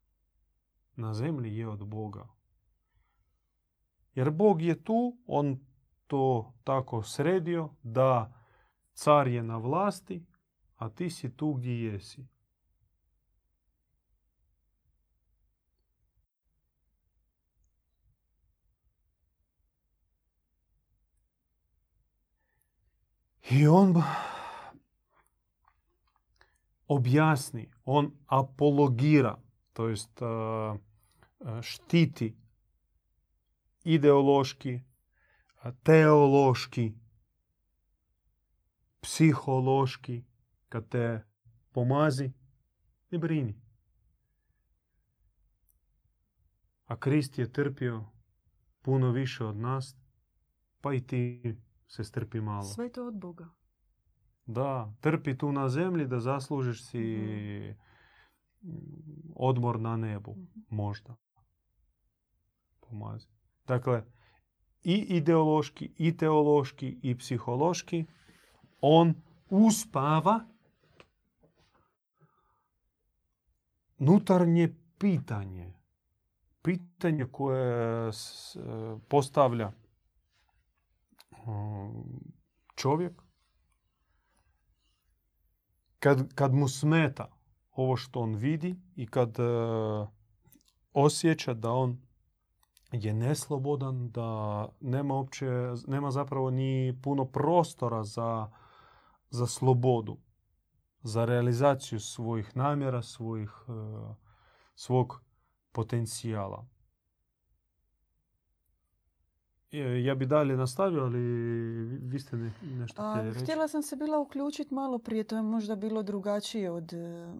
na 0.96 1.14
zemlji 1.14 1.57
je 1.57 1.68
od 1.68 1.87
Boga. 1.87 2.29
Jer 4.14 4.31
Bog 4.31 4.62
je 4.62 4.85
tu, 4.85 5.18
on 5.27 5.59
to 6.07 6.53
tako 6.64 7.03
sredio 7.03 7.70
da 7.83 8.33
car 8.94 9.29
je 9.29 9.42
na 9.42 9.57
vlasti, 9.57 10.27
a 10.77 10.88
ti 10.88 11.11
si 11.11 11.37
tu 11.37 11.53
gdje 11.53 11.85
jesi. 11.85 12.27
I 23.50 23.66
on 23.68 24.02
objasni, 26.88 27.70
on 27.84 28.11
apologira, 28.26 29.38
to 29.72 29.88
jest 29.88 30.22
uh, 30.22 30.76
štiti 31.62 32.37
ideološki, 33.84 34.80
teološki, 35.82 36.92
psihološki, 39.00 40.24
kad 40.68 40.88
te 40.88 41.24
pomazi, 41.72 42.32
ne 43.11 43.18
brini. 43.18 43.54
A 46.84 46.96
Krist 46.96 47.38
je 47.38 47.52
trpio 47.52 48.04
puno 48.82 49.11
više 49.11 49.44
od 49.44 49.56
nas, 49.56 49.96
pa 50.80 50.94
i 50.94 51.06
ti 51.06 51.56
se 51.88 52.05
strpi 52.05 52.40
malo. 52.40 52.62
Sve 52.62 52.92
to 52.92 53.07
od 53.07 53.14
Boga. 53.14 53.48
Da, 54.46 54.92
trpi 55.01 55.38
tu 55.38 55.53
na 55.53 55.68
zemlji 55.68 56.07
da 56.07 56.20
zaslužiš 56.20 56.87
si 56.87 57.74
odmor 59.35 59.81
na 59.81 59.96
nebu. 59.96 60.31
Mhm. 60.31 60.61
Možda. 60.70 61.14
Pomazi. 62.81 63.29
Dakle, 63.66 64.05
i 64.85 64.94
ideološki, 64.94 65.92
i 65.98 66.16
teološki, 66.16 66.98
i 67.03 67.18
psihološki, 67.18 68.05
on 68.81 69.14
uspava 69.51 70.40
nutarnje 73.98 74.74
pitanje. 74.98 75.72
Pitanje 76.62 77.27
koje 77.33 78.11
postavlja 79.09 79.72
čovjek 82.75 83.23
kad, 85.99 86.35
kad 86.35 86.55
mu 86.55 86.69
smeta 86.69 87.38
ovo 87.73 87.97
što 87.97 88.21
on 88.21 88.35
vidi 88.35 88.77
i 88.97 89.07
kad 89.07 89.38
e, 89.38 89.43
osjeća 90.93 91.55
da 91.55 91.73
on 91.73 92.01
je 92.93 93.14
neslobodan, 93.14 94.11
da 94.11 94.69
nema 94.81 95.14
uopće, 95.14 95.47
nema 95.87 96.11
zapravo 96.11 96.51
ni 96.51 96.99
puno 97.03 97.25
prostora 97.25 98.05
za, 98.05 98.51
za 99.31 99.47
slobodu, 99.47 100.17
za 101.03 101.25
realizaciju 101.25 102.01
svojih 102.01 102.57
namjera, 102.57 103.03
svojih, 103.03 103.51
e, 103.69 103.73
svog 104.75 105.23
potencijala. 105.73 106.67
E, 109.72 110.02
Ja 110.02 110.14
bi 110.14 110.26
dalje 110.26 110.57
nastavio, 110.57 111.02
ali 111.02 111.18
vi- 112.00 112.20
ste 112.20 112.37
ne- 112.37 112.52
nešto 112.62 113.02
A, 113.02 113.12
htjeli 113.12 113.28
reći. 113.28 113.42
htjela 113.42 113.68
sam 113.68 113.83
se 113.83 113.96
bila 113.96 114.18
uključiti 114.18 114.74
malo 114.74 114.98
prije, 114.98 115.24
to 115.24 115.37
je 115.37 115.42
možda 115.42 115.76
bilo 115.76 116.02
drugačije 116.02 116.70
od 116.70 116.92
e, 116.92 117.35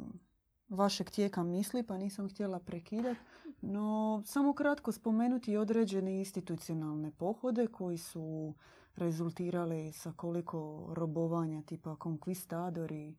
vašeg 0.71 1.11
tijeka 1.11 1.43
misli, 1.43 1.83
pa 1.83 1.99
nisam 1.99 2.29
htjela 2.29 2.59
prekidati. 2.61 3.21
No, 3.63 4.23
samo 4.25 4.53
kratko 4.53 4.93
spomenuti 4.93 5.57
određene 5.57 6.19
institucionalne 6.19 7.11
pohode 7.11 7.67
koji 7.67 7.99
su 7.99 8.55
rezultirali 8.97 9.93
sa 9.93 10.13
koliko 10.13 10.59
robovanja, 10.91 11.63
tipa 11.63 11.97
konkvistadori, 11.97 13.09
e, 13.09 13.15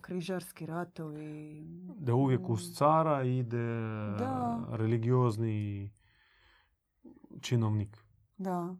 križarski 0.00 0.66
ratovi. 0.66 1.62
Da 1.96 2.14
uvijek 2.14 2.40
mm, 2.40 2.44
uz 2.46 2.72
cara 2.72 3.22
ide 3.24 3.66
Da. 4.18 4.60
religiozni 4.70 5.90
činovnik. 7.40 8.03
Da, 8.44 8.74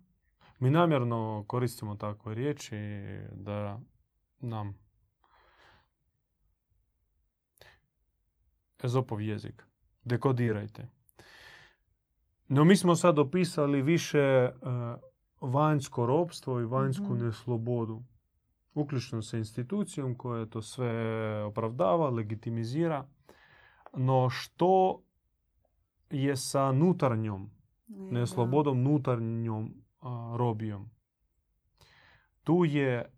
Mi 0.58 0.70
namjerno 0.70 1.44
koristimo 1.46 1.94
takve 1.94 2.34
riječi 2.34 2.76
da 3.32 3.80
nam 4.40 4.78
Ezopov 8.82 9.20
jezik. 9.20 9.66
Dekodirajte. 10.04 10.88
No 12.48 12.64
mi 12.64 12.76
smo 12.76 12.94
sad 12.94 13.18
opisali 13.18 13.82
više 13.82 14.18
e, 14.18 14.50
vanjsko 15.40 16.06
ropstvo 16.06 16.60
i 16.60 16.64
vanjsku 16.66 17.04
Mhm. 17.04 17.24
neslobodu. 17.24 18.02
Uključno 18.74 19.22
sa 19.22 19.36
institucijom 19.36 20.14
koja 20.14 20.46
to 20.46 20.62
sve 20.62 20.92
opravdava, 21.44 22.10
legitimizira. 22.10 23.06
No 23.94 24.30
što 24.30 25.02
je 26.10 26.36
sa 26.36 26.72
nutarnjom 26.72 27.50
ne, 27.86 28.20
neslobodom, 28.20 28.82
nutarnjom 28.82 29.74
a, 30.00 30.34
robijom. 30.38 30.90
Tu 32.44 32.64
je 32.64 33.12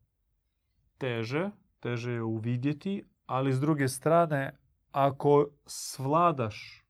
teže, 0.99 1.51
teže 1.81 2.13
je 2.13 2.23
uvidjeti, 2.23 3.05
ali 3.27 3.53
s 3.53 3.61
druge 3.61 3.89
strane, 3.89 4.59
ako 4.93 5.47
svladaš 5.67 6.85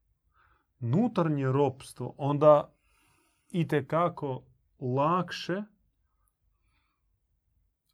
nutarnje 0.78 1.52
ropstvo, 1.52 2.14
onda 2.18 2.72
i 3.50 3.68
kako 3.86 4.42
lakše 4.80 5.62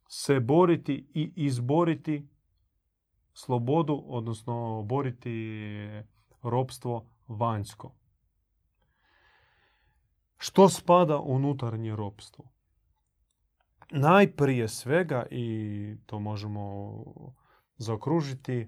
se 0.07 0.39
boriti 0.39 1.07
i 1.13 1.33
izboriti 1.35 2.27
slobodu, 3.33 4.03
odnosno 4.07 4.83
boriti 4.83 5.57
ropstvo 6.41 7.09
vanjsko. 7.27 7.95
Što 10.45 10.69
spada 10.69 11.19
unutarnje 11.19 11.95
ropstvo? 11.95 12.45
Najprije 13.91 14.67
svega, 14.67 15.25
i 15.31 15.95
to 16.05 16.19
možemo 16.19 16.95
zaokružiti, 17.77 18.67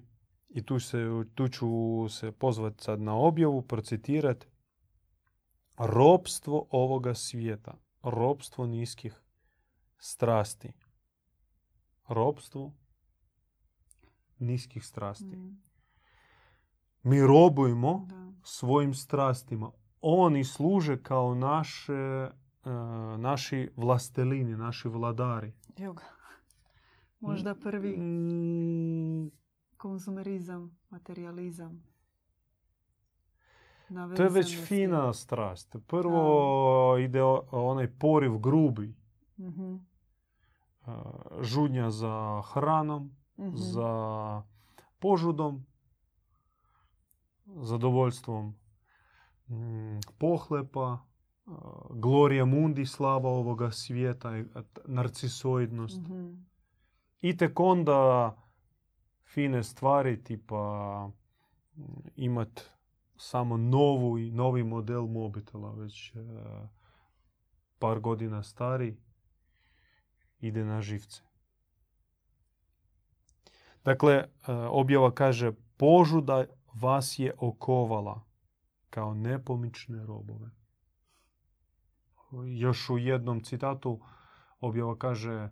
i 0.50 0.66
tu, 0.66 0.80
se, 0.80 0.98
tu 1.34 1.48
ću 1.48 1.68
se 2.10 2.32
pozvati 2.32 2.84
sad 2.84 3.02
na 3.02 3.16
objavu, 3.16 3.62
procitirati, 3.62 4.48
ropstvo 5.78 6.68
ovoga 6.72 7.14
svijeta, 7.14 7.78
ropstvo 8.04 8.66
niskih 8.66 9.22
strasti. 9.98 10.72
Ropstvo 12.08 12.74
niskih 14.40 14.86
strasti. 14.86 15.36
Mm, 15.36 15.62
Mi 17.04 17.22
robujemo 17.22 18.06
da. 18.10 18.34
svojim 18.44 18.94
strastima. 18.94 19.72
Oni 20.08 20.44
služe 20.44 20.98
kao 20.98 21.36
naše, 21.36 21.94
e, 21.94 22.30
naši 23.18 23.72
vlastelini, 23.76 24.58
naši 24.58 24.88
vladari. 24.88 25.54
Evo 25.78 25.94
ga. 25.94 26.04
Možda 27.20 27.56
prvi 27.56 27.98
Mm, 27.98 29.32
konzumerizam, 29.78 30.78
materializam. 30.90 31.84
to 34.16 34.24
je 34.24 34.30
već 34.30 34.58
fina 34.60 35.14
strast. 35.14 35.76
Prvo 35.88 36.24
ide 37.00 37.24
o- 37.24 37.44
onaj 37.52 37.88
poriv 37.90 38.38
grubi. 38.38 38.96
E, 39.38 39.46
Žudnja 41.42 41.92
za 41.92 42.16
hranom, 42.44 43.12
mhm. 43.38 43.52
za 43.54 44.44
požudom, 45.00 45.66
zadovoljstvom 47.48 48.46
mm, 48.46 48.65
pohlepa, 50.18 51.00
glorija 51.90 52.46
mundi, 52.46 52.86
slava 52.86 53.30
ovoga 53.30 53.72
svijeta, 53.72 54.38
i 54.38 54.46
narcisoidnost. 54.86 56.02
Mhm. 56.02 56.34
I 57.22 57.38
tek 57.38 57.60
onda 57.60 58.32
fine 59.26 59.64
stvari 59.64 60.24
tipa 60.24 61.08
mm, 61.76 61.84
imat 62.16 62.62
samo 63.18 63.58
novu 63.58 64.18
i 64.18 64.32
novi 64.32 64.64
model 64.64 65.02
mobitela 65.02 65.72
već 65.72 66.16
e, 66.16 66.20
par 67.80 68.00
godina 68.00 68.44
stari 68.44 68.98
ide 70.40 70.66
na 70.66 70.82
živce. 70.82 71.22
Dakle, 73.84 74.14
e, 74.14 74.28
objava 74.54 75.12
kaže 75.12 75.52
požuda 75.78 76.46
vas 76.74 77.20
je 77.20 77.34
okovala 77.38 78.22
kao 78.96 79.14
nepomične 79.14 80.06
robove. 80.06 80.50
Još 82.46 82.90
u 82.90 82.98
jednom 82.98 83.44
citatu 83.44 84.00
objava 84.60 84.98
kaže 84.98 85.50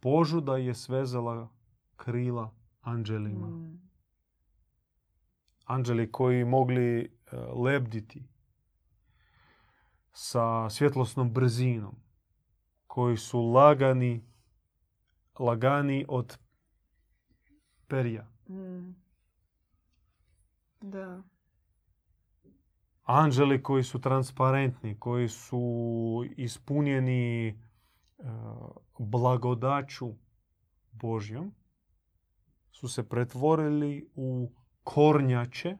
požuda 0.00 0.56
je 0.56 0.74
svezala 0.74 1.48
krila 1.96 2.54
anđelima. 2.80 3.46
Mm. 3.46 3.90
Anđeli 5.64 6.12
koji 6.12 6.44
mogli 6.44 7.00
e, 7.00 7.36
lebditi 7.36 8.28
sa 10.12 10.70
svjetlosnom 10.70 11.32
brzinom, 11.32 11.96
koji 12.86 13.16
su 13.16 13.40
lagani, 13.40 14.24
lagani 15.38 16.04
od 16.08 16.38
perja. 17.86 18.30
Mm. 18.48 18.94
Da. 20.80 21.33
Anđeli 23.04 23.62
koji 23.62 23.82
su 23.82 24.00
transparentni, 24.00 24.98
koji 24.98 25.28
su 25.28 26.24
ispunjeni 26.36 27.48
e, 27.48 27.54
blagodaću 28.98 30.14
Božjom, 30.92 31.54
su 32.70 32.88
se 32.88 33.08
pretvorili 33.08 34.10
u 34.14 34.52
kornjače 34.84 35.76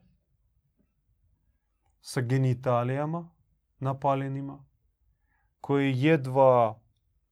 sa 2.00 2.20
genitalijama 2.20 3.30
napaljenima, 3.78 4.64
koji 5.60 5.94
jedva 5.96 6.80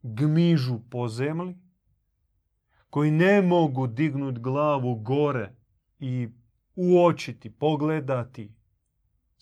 gmižu 0.02 0.80
po 0.90 1.08
zemlji, 1.08 1.58
koji 2.90 3.10
ne 3.10 3.42
mogu 3.42 3.86
dignuti 3.86 4.40
glavu 4.40 4.94
gore 4.94 5.54
i 5.98 6.28
uočiti, 6.76 7.50
pogledati 7.50 8.54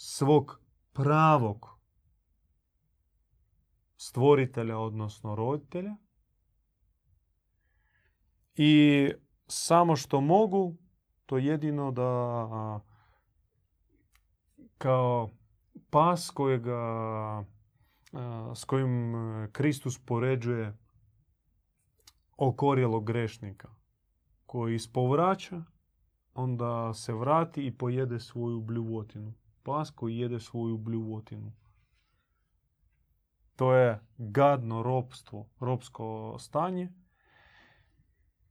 svog 0.02 0.60
pravog 0.92 1.78
stvoritelja, 3.96 4.78
odnosno 4.78 5.34
roditelja. 5.34 5.96
I 8.54 9.08
samo 9.46 9.96
što 9.96 10.20
mogu, 10.20 10.76
to 11.26 11.38
jedino 11.38 11.90
da 11.90 12.80
kao 14.78 15.30
pas 15.90 16.30
kojega, 16.30 17.44
s 18.54 18.64
kojim 18.64 19.14
e, 19.14 19.48
Kristus 19.52 19.98
poređuje 19.98 20.78
okorjelog 22.36 23.04
grešnika 23.04 23.68
koji 24.46 24.74
ispovraća, 24.74 25.62
onda 26.34 26.94
se 26.94 27.12
vrati 27.12 27.66
i 27.66 27.78
pojede 27.78 28.20
svoju 28.20 28.60
bljuvotinu. 28.60 29.39
Pas 29.62 29.90
koji 29.90 30.18
jede 30.18 30.40
svoju 30.40 30.79
bljuvotinu. 30.79 31.53
To 33.57 33.75
je 33.75 34.01
gadno 34.18 34.83
ropstvo, 34.83 35.49
ropsko 35.61 36.37
stanje. 36.38 36.92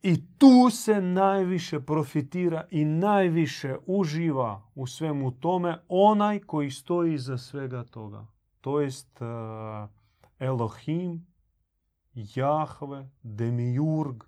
I 0.02 0.38
tu 0.38 0.69
se 0.69 1.02
najviše 1.02 1.80
profitira 1.80 2.67
i 2.72 2.86
najviše 2.86 3.78
uživa 3.86 4.72
u 4.76 4.88
svemu 4.88 5.32
tome 5.32 5.82
onaj 5.88 6.39
koji 6.39 6.72
stoji 6.72 7.13
iza 7.13 7.38
svega 7.38 7.84
toga. 7.84 8.28
To 8.62 8.80
jest 8.80 9.22
uh, 9.22 9.28
Elohim, 10.39 11.28
Jahve, 12.13 13.10
Demiurg, 13.24 14.24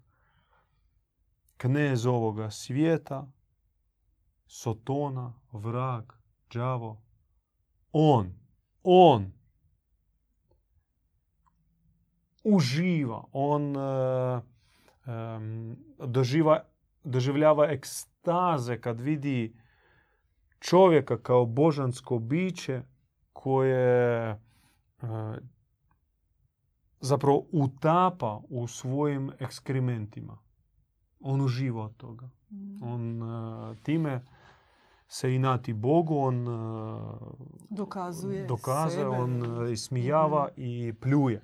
knez 1.57 2.05
ovoga 2.05 2.51
svijeta, 2.51 3.31
Sotona, 4.47 5.33
vrag, 5.51 6.20
đavo. 6.53 7.01
On, 7.91 8.33
on 8.83 9.31
uživa, 12.43 13.23
on 13.31 13.75
uh, 13.75 14.41
um, 15.05 15.77
doživa, 16.07 16.63
doživljava 17.03 17.71
ekstaze 17.71 18.81
kad 18.81 19.01
vidi 19.01 19.55
čovjeka 20.59 21.17
kao 21.17 21.45
božansko 21.45 22.19
biće 22.19 22.81
koje 23.33 24.31
uh, 25.01 25.09
zapravo 26.99 27.45
utapa 27.51 28.41
u 28.49 28.67
svojim 28.67 29.31
ekskrementima. 29.39 30.37
On 31.19 31.41
uživa 31.41 31.83
od 31.83 31.97
toga. 31.97 32.29
Mm. 32.49 32.83
On 32.83 33.23
uh, 33.23 33.77
time 33.77 34.21
se 35.13 35.35
inati 35.35 35.73
Bogu, 35.73 36.17
on 36.17 36.47
uh, 36.47 37.21
Dokazuje 37.69 38.45
dokazuje, 38.45 39.03
sebe. 39.03 39.07
on 39.09 39.61
uh, 39.61 39.71
ismijava 39.71 40.49
i 40.57 40.93
pljuje. 41.01 41.41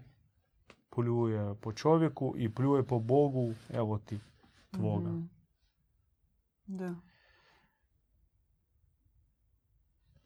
Pljuje 0.89 1.56
po 1.62 1.73
čovjeku 1.73 2.34
i 2.38 2.56
pljuje 2.56 2.88
po 2.88 2.99
Bogu, 2.99 3.53
evo 3.69 3.97
ti 3.97 4.19
tvoga. 4.71 5.10
Mhm. 5.10 5.25
Da. 6.65 6.95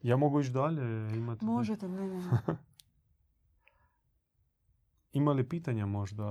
Ja 0.02 0.16
mogu 0.16 0.40
ići 0.40 0.50
dalje? 0.50 1.16
Imate 1.16 1.44
Možete, 1.44 1.88
ne, 1.88 2.08
ne. 2.08 2.22
Ima 5.12 5.32
li 5.32 5.48
pitanja 5.48 5.86
možda? 5.86 6.24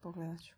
Pogledat 0.00 0.40
ću. 0.40 0.54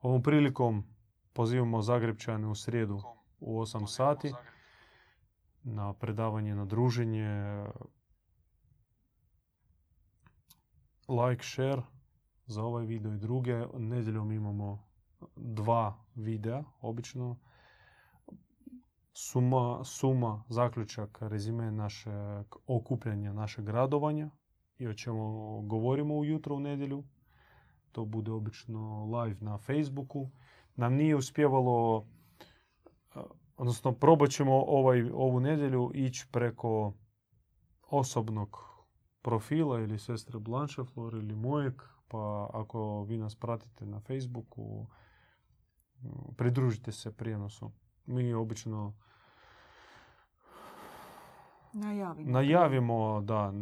Ovom 0.00 0.22
prilikom 0.22 0.95
pozivamo 1.36 1.82
Zagrebčane 1.82 2.48
u 2.48 2.54
srijedu 2.54 3.02
u 3.40 3.60
8 3.60 3.86
sati 3.86 4.32
na 5.62 5.92
predavanje, 5.92 6.54
na 6.54 6.64
druženje. 6.64 7.64
Like, 11.08 11.44
share 11.44 11.82
za 12.46 12.62
ovaj 12.62 12.86
video 12.86 13.12
i 13.12 13.18
druge. 13.18 13.66
Nedjeljom 13.78 14.32
imamo 14.32 14.88
dva 15.36 16.04
videa, 16.14 16.64
obično. 16.80 17.38
Suma, 19.12 19.84
suma, 19.84 20.44
zaključak, 20.48 21.18
rezime 21.20 21.70
našeg 21.70 22.46
okupljanja, 22.66 23.32
našeg 23.32 23.68
radovanja 23.68 24.30
i 24.78 24.88
o 24.88 24.94
čemu 24.94 25.60
govorimo 25.62 26.14
ujutro 26.14 26.56
u 26.56 26.60
nedjelju. 26.60 27.04
To 27.92 28.04
bude 28.04 28.32
obično 28.32 29.04
live 29.04 29.40
na 29.40 29.58
Facebooku. 29.58 30.30
Nam 30.76 30.94
nije 30.94 31.16
uspjevalo, 31.16 32.06
odnosno 33.56 33.92
probat 33.92 34.30
ćemo 34.30 34.64
ovaj, 34.66 35.10
ovu 35.14 35.40
nedjelju 35.40 35.90
ići 35.94 36.26
preko 36.32 36.92
osobnog 37.90 38.58
profila 39.22 39.80
ili 39.80 39.98
sestre 39.98 40.38
Blancheflor 40.38 41.14
ili 41.14 41.34
mojeg, 41.34 41.82
pa 42.08 42.50
ako 42.52 43.02
vi 43.02 43.18
nas 43.18 43.34
pratite 43.34 43.86
na 43.86 44.00
Facebooku, 44.00 44.86
pridružite 46.36 46.92
se 46.92 47.16
prijenosu. 47.16 47.72
Mi 48.06 48.34
obično 48.34 48.94
Najavimo. 51.72 52.30
najavimo 52.30 53.20
da 53.20 53.52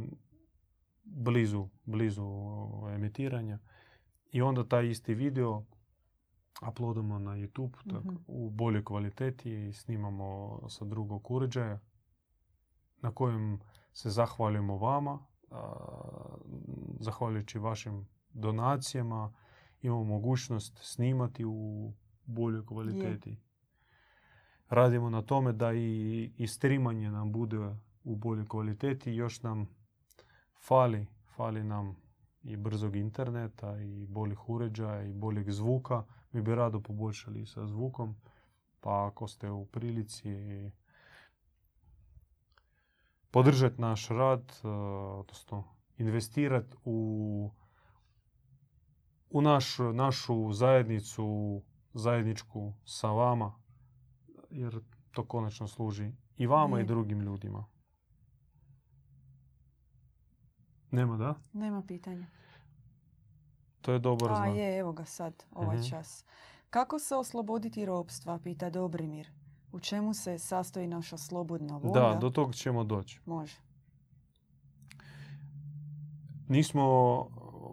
blizu, 1.04 1.68
blizu 1.84 2.26
emitiranja 2.94 3.58
i 4.32 4.42
onda 4.42 4.68
taj 4.68 4.88
isti 4.88 5.14
video 5.14 5.62
uploadamo 6.62 7.18
na 7.18 7.30
YouTube 7.32 7.90
tak, 7.90 8.04
Mhm. 8.04 8.16
u 8.26 8.50
boljoj 8.50 8.84
kvaliteti 8.84 9.66
i 9.68 9.72
snimamo 9.72 10.60
sa 10.68 10.84
drugog 10.84 11.30
uređaja 11.30 11.80
na 12.96 13.10
kojem 13.10 13.60
se 13.92 14.10
zahvaljujemo 14.10 14.76
vama. 14.76 15.18
a, 15.50 15.72
Zahvaljujući 17.00 17.58
vašim 17.58 18.06
donacijama 18.32 19.32
imamo 19.82 20.04
mogućnost 20.04 20.78
snimati 20.82 21.44
u 21.44 21.92
boljoj 22.24 22.66
kvaliteti. 22.66 23.36
Radimo 24.68 25.10
na 25.10 25.22
tome 25.22 25.52
da 25.52 25.72
i, 25.72 26.32
i 26.36 26.46
streamanje 26.46 27.10
nam 27.10 27.32
bude 27.32 27.76
u 28.04 28.16
boljoj 28.16 28.46
kvaliteti. 28.48 29.12
Još 29.12 29.42
nam 29.42 29.68
fali, 30.58 31.06
fali 31.26 31.64
nam 31.64 31.96
i 32.44 32.56
brzog 32.56 32.96
interneta 32.96 33.80
i 33.80 34.06
boljih 34.06 34.48
uređaja 34.48 35.02
i 35.02 35.12
boljeg 35.12 35.50
zvuka. 35.50 36.04
Mi 36.32 36.42
bi 36.42 36.54
rado 36.54 36.80
poboljšali 36.80 37.46
sa 37.46 37.66
zvukom. 37.66 38.16
Pa 38.80 39.06
ako 39.06 39.28
ste 39.28 39.50
u 39.50 39.66
prilici 39.66 40.30
podržati 43.30 43.80
naš 43.80 44.08
rad, 44.08 44.52
e, 44.64 44.68
odnosno 44.68 45.64
investirati 45.98 46.76
u, 46.84 47.50
u 49.30 49.42
naš, 49.42 49.76
našu 49.94 50.52
zajednicu, 50.52 51.60
zajedničku 51.94 52.72
sa 52.84 53.10
vama, 53.10 53.54
jer 54.50 54.80
to 55.10 55.24
konačno 55.24 55.68
služi 55.68 56.12
i 56.36 56.46
vama 56.46 56.78
i 56.78 56.80
Je. 56.80 56.86
drugim 56.86 57.20
ljudima. 57.20 57.64
Nema, 60.94 61.16
da? 61.16 61.34
Nema 61.52 61.82
pitanja. 61.82 62.26
To 63.80 63.92
je 63.92 63.98
dobar 63.98 64.32
A 64.32 64.36
znak. 64.36 64.56
je, 64.56 64.78
evo 64.78 64.92
ga 64.92 65.04
sad, 65.04 65.44
ovaj 65.52 65.76
Mhm. 65.76 65.86
čas. 65.86 66.24
Kako 66.70 66.98
se 66.98 67.14
osloboditi 67.14 67.86
ropstva, 67.86 68.38
pita 68.38 68.70
Dobrimir. 68.70 69.28
U 69.72 69.80
čemu 69.80 70.14
se 70.14 70.38
sastoji 70.38 70.86
naša 70.86 71.16
slobodna 71.18 71.76
volja? 71.76 71.92
Da, 72.04 72.14
do 72.14 72.30
tog 72.30 72.54
ćemo 72.54 72.84
doći. 72.84 73.20
Može. 73.26 73.56
Nismo, 76.48 76.84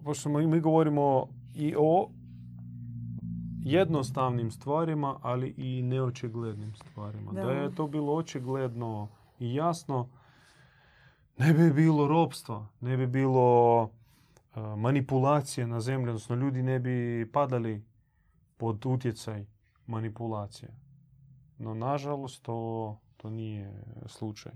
pošto 0.04 0.30
mi 0.30 0.48
mi 0.48 0.60
govorimo 0.60 1.28
i 1.56 1.76
o 1.78 2.10
jednostavnim 3.60 4.52
stvarima, 4.52 5.20
ali 5.22 5.50
i 5.50 5.82
neočiglednim 5.84 6.74
stvarima. 6.76 7.32
Da, 7.32 7.42
Da. 7.42 7.52
je 7.52 7.76
to 7.76 7.88
bilo 7.88 8.14
očigledno 8.14 9.08
i 9.40 9.56
jasno, 9.56 10.10
ne 11.42 11.54
bi 11.54 11.74
bilo 11.74 12.08
ropstva, 12.08 12.68
ne 12.82 12.98
bi 12.98 13.08
bilo 13.08 13.84
e, 13.84 14.60
manipulacije 14.60 15.68
na 15.68 15.80
zemlji, 15.80 16.10
odnosno 16.10 16.36
ljudi 16.36 16.64
ne 16.64 16.80
bi 16.80 17.30
padali 17.34 17.86
pod 18.58 18.86
utjecaj 18.86 19.46
manipulacije. 19.86 20.70
No, 21.58 21.74
nažalost, 21.74 22.44
to, 22.44 23.00
to 23.18 23.30
nije 23.30 23.84
slučaj. 24.06 24.52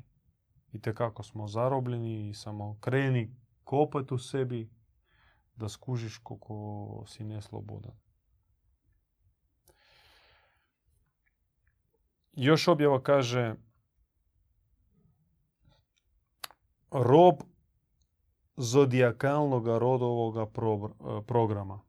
I 0.74 0.82
tekako 0.82 1.24
smo 1.24 1.48
zarobljeni 1.48 2.30
i 2.30 2.34
samo 2.34 2.78
kreni 2.80 3.36
kopati 3.64 4.14
u 4.14 4.18
sebi 4.18 4.70
da 5.56 5.70
skužiš 5.70 6.18
koliko 6.18 7.04
si 7.08 7.24
neslobodan. 7.24 7.94
Još 12.34 12.68
objava 12.68 13.04
kaže 13.04 13.56
rob 16.92 17.36
zodijakalnog 18.58 19.68
rodovog 19.68 20.36
programa. 21.28 21.80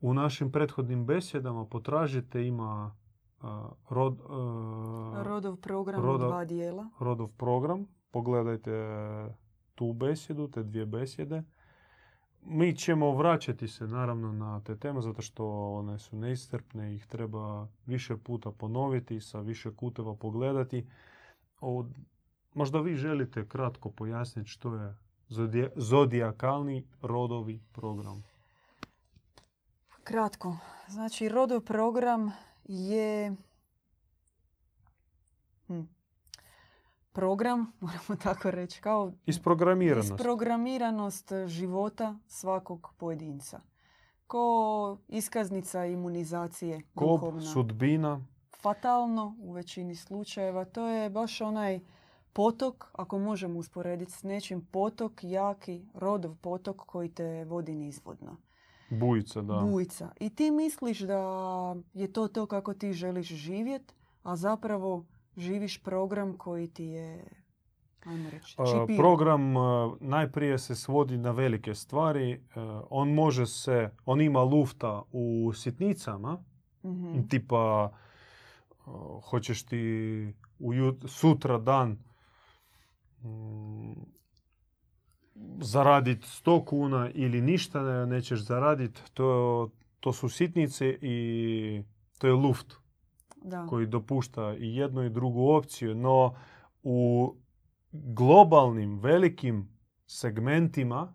U 0.00 0.14
našim 0.14 0.52
prethodnim 0.52 1.06
besjedama 1.06 1.66
potražite 1.66 2.46
ima 2.46 2.96
a, 3.40 3.68
rod, 3.90 4.20
a, 4.20 5.22
Rodov 5.24 5.56
program 5.56 6.00
u 6.00 6.06
Rodov- 6.06 6.28
dva 6.28 6.44
dijela. 6.44 6.88
rodov 7.00 7.28
program. 7.28 7.86
Pogledajte 8.10 8.70
tu 9.74 9.92
besjedu, 9.92 10.48
te 10.48 10.62
dvije 10.62 10.86
besjede. 10.86 11.42
Mi 12.42 12.76
ćemo 12.76 13.12
vraćati 13.12 13.68
se 13.68 13.86
naravno 13.86 14.32
na 14.32 14.60
te 14.60 14.76
teme 14.76 15.00
zato 15.00 15.22
što 15.22 15.46
one 15.72 15.98
su 15.98 16.16
neiscrpne, 16.16 16.94
ih 16.94 17.06
treba 17.06 17.68
više 17.86 18.16
puta 18.16 18.50
ponoviti, 18.52 19.20
sa 19.20 19.40
više 19.40 19.74
kuteva 19.76 20.14
pogledati. 20.14 20.86
Možda 22.54 22.80
vi 22.80 22.96
želite 22.96 23.48
kratko 23.48 23.90
pojasniti 23.90 24.48
što 24.48 24.74
je 24.74 24.96
zodija- 25.28 25.70
zodijakalni 25.76 26.86
rodovi 27.02 27.60
program. 27.72 28.24
Kratko. 30.04 30.56
Znači, 30.88 31.28
rodov 31.28 31.60
program 31.60 32.32
je 32.64 33.36
hm, 35.66 35.80
program, 37.12 37.72
moramo 37.80 38.16
tako 38.22 38.50
reći, 38.50 38.80
kao 38.80 39.12
Isprogramiranost. 39.26 40.10
isprogramiranost 40.10 41.32
života 41.46 42.14
svakog 42.26 42.94
pojedinca. 42.96 43.60
Ko 44.26 44.44
iskaznica 45.08 45.86
imunizacije 45.86 46.80
duhovna. 46.94 47.40
sudbina, 47.42 48.20
Fatalno 48.56 49.36
u 49.38 49.52
većini 49.52 49.96
slučajeva. 49.96 50.64
To 50.64 50.86
je 50.88 51.10
baš 51.10 51.40
onaj 51.40 51.80
potok, 52.34 52.90
ako 52.92 53.18
možemo 53.18 53.58
usporediti 53.58 54.12
s 54.12 54.22
nečim, 54.22 54.60
potok, 54.62 55.12
jaki, 55.22 55.84
rodov 55.94 56.36
potok 56.36 56.76
koji 56.76 57.08
te 57.08 57.44
vodi 57.44 57.74
nizvodno. 57.74 58.36
bujica, 58.90 59.42
da. 59.42 59.54
bujica. 59.62 60.10
I 60.20 60.30
ti 60.30 60.50
misliš 60.50 61.00
da 61.00 61.20
je 61.94 62.12
to 62.12 62.28
to 62.28 62.46
kako 62.46 62.74
ti 62.74 62.92
želiš 62.92 63.26
živjet, 63.26 63.94
a 64.22 64.36
zapravo 64.36 65.04
živiš 65.36 65.82
program 65.82 66.36
koji 66.36 66.68
ti 66.68 66.84
je, 66.84 67.24
ajmo 68.04 68.30
reći, 68.30 68.50
čipiran. 68.50 68.96
Program 68.96 69.56
a, 69.56 69.96
najprije 70.00 70.58
se 70.58 70.74
svodi 70.74 71.16
na 71.18 71.30
velike 71.30 71.74
stvari. 71.74 72.32
E, 72.32 72.38
On 72.90 73.14
može 73.14 73.46
se, 73.46 73.90
on 74.06 74.20
ima 74.20 74.42
lufta 74.42 75.02
u 75.12 75.52
sitnicama, 75.54 76.38
Mhm. 76.84 77.22
tipa 77.22 77.90
hoćeš 79.22 79.62
ti 79.62 79.82
ujut, 80.58 81.04
sutra 81.06 81.58
dan 81.58 81.98
zaraditi 85.58 86.26
100 86.26 86.64
kuna 86.64 87.10
ili 87.10 87.40
ništa 87.40 87.82
ne- 87.82 88.06
nećeš 88.06 88.40
zaraditi, 88.40 89.00
to, 89.14 89.70
to 90.00 90.12
su 90.12 90.28
sitnice 90.28 90.98
i 91.02 91.82
to 92.18 92.26
je 92.26 92.32
luft 92.32 92.74
Da. 93.36 93.66
koji 93.66 93.86
dopušta 93.86 94.54
i 94.54 94.76
jednu 94.76 95.04
i 95.04 95.10
drugu 95.10 95.48
opciju, 95.48 95.94
no 95.94 96.34
u 96.82 97.34
globalnim, 97.92 98.98
velikim 98.98 99.68
segmentima 100.06 101.14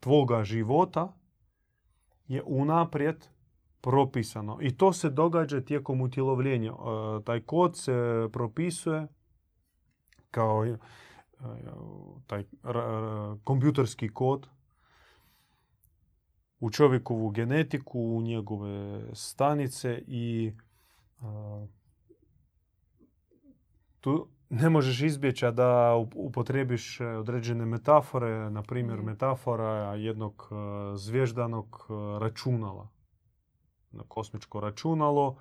tvoga 0.00 0.44
života 0.44 1.16
je 2.28 2.42
unaprijed 2.42 3.24
propisano. 3.80 4.58
I 4.60 4.76
to 4.76 4.92
se 4.92 5.10
događa 5.10 5.60
tijekom 5.60 6.00
utjelovljenja. 6.00 6.72
E, 6.72 6.76
Taj 7.24 7.40
kod 7.40 7.76
se 7.76 7.92
propisuje 8.32 9.06
kao 10.30 10.64
taj 12.26 12.44
kompjuterski 13.44 14.08
kod 14.08 14.46
u 16.60 16.70
čovjekovu 16.70 17.30
genetiku, 17.30 18.00
u 18.00 18.22
njegove 18.22 19.00
stanice 19.14 20.02
i 20.06 20.52
a, 21.20 21.66
tu 24.00 24.28
ne 24.50 24.70
možeš 24.70 25.02
izbjeći 25.02 25.46
a 25.46 25.50
da 25.50 25.94
up- 25.96 26.12
upotrebiš 26.16 27.00
e, 27.00 27.06
određene 27.06 27.66
metafore, 27.66 28.50
na 28.50 28.62
primjer 28.62 28.98
Mhm. 28.98 29.06
metafora 29.06 29.94
jednog 29.94 30.48
e, 30.50 30.54
zvježdanog 30.96 31.86
e, 31.90 31.92
računala. 32.18 32.88
Na 33.92 34.02
kosmičko 34.08 34.60
računalo 34.60 35.36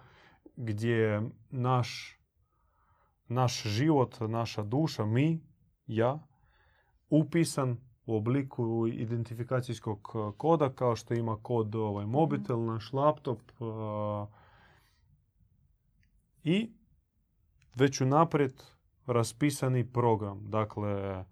gdje 0.55 1.29
naš, 1.49 2.19
naš 3.27 3.63
život, 3.63 4.17
naša 4.19 4.63
duša, 4.63 5.05
mi, 5.05 5.41
ja, 5.87 6.19
upisan 7.09 7.77
u 8.05 8.15
obliku 8.15 8.87
identifikacijskog 8.87 10.11
e, 10.15 10.37
koda 10.37 10.69
kao 10.69 10.95
što 10.95 11.13
ima 11.13 11.37
kod 11.41 11.75
ovaj 11.75 12.05
mobitel, 12.05 12.65
naš 12.65 12.93
laptop 12.93 13.39
e, 13.41 13.63
i 16.43 16.71
već 17.75 18.01
unaprijed 18.01 18.63
raspisani 19.05 19.91
program. 19.91 20.49
Dakle, 20.49 21.25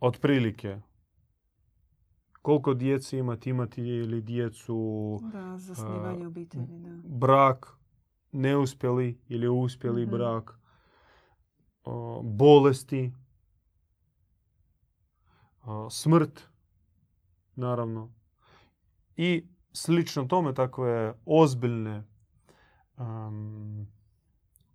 otprilike 0.00 0.80
koliko 2.42 2.74
djece 2.74 3.18
imati, 3.18 3.50
imati 3.50 3.82
ili 3.82 4.20
djecu, 4.22 5.18
Da, 5.32 5.58
zasnivanje 5.58 6.24
a, 6.24 6.28
obitelji, 6.28 6.66
da. 6.68 7.16
brak, 7.16 7.78
neuspjeli 8.32 9.18
ili 9.28 9.48
uspjeli 9.48 10.02
Mhm. 10.02 10.10
brak, 10.10 10.58
bolesti, 12.22 13.12
smrt, 15.90 16.40
naravno. 17.56 18.12
I 19.16 19.44
slično 19.72 20.24
tome 20.24 20.54
takve 20.54 21.14
ozbiljne 21.26 22.04
um, 22.96 23.86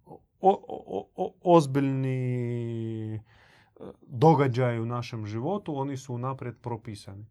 o, 0.06 0.20
o- 0.68 1.10
o- 1.16 1.34
ozbiljni 1.42 2.16
e, 3.16 3.20
događaji 4.02 4.80
u 4.80 4.86
našem 4.86 5.26
životu, 5.26 5.76
oni 5.76 5.98
su 5.98 6.14
unaprijed 6.14 6.58
propisani. 6.60 7.26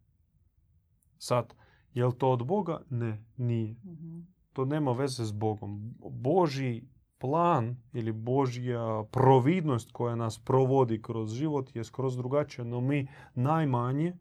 Sad, 1.18 1.54
je 1.94 2.06
li 2.06 2.18
to 2.18 2.30
od 2.30 2.46
Boga? 2.46 2.80
Ne, 2.90 3.24
nije 3.36 3.74
Mhm. 3.84 4.20
to 4.52 4.64
nema 4.64 4.92
veze 4.92 5.24
s 5.24 5.32
Bogom. 5.32 5.94
Božji 6.10 6.88
plan 7.20 7.76
ili 7.92 8.12
Božja 8.12 9.04
providnost 9.10 9.92
koja 9.92 10.14
nas 10.14 10.38
provodi 10.38 11.02
kroz 11.02 11.32
život 11.32 11.76
je 11.76 11.84
skroz 11.84 12.16
drugačija, 12.16 12.64
no 12.64 12.80
mi 12.80 13.06
najmanje 13.34 14.16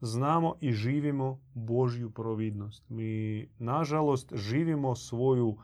znamo 0.00 0.54
i 0.60 0.72
živimo 0.72 1.40
Božju 1.54 2.10
providnost. 2.10 2.88
Mi, 2.88 3.46
nažalost, 3.58 4.32
živimo 4.34 4.94
svoju 4.94 5.56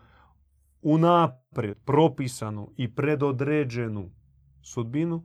unaprijed 0.83 1.79
propisanu 1.85 2.71
i 2.77 2.95
predodređenu 2.95 4.11
sudbinu. 4.63 5.23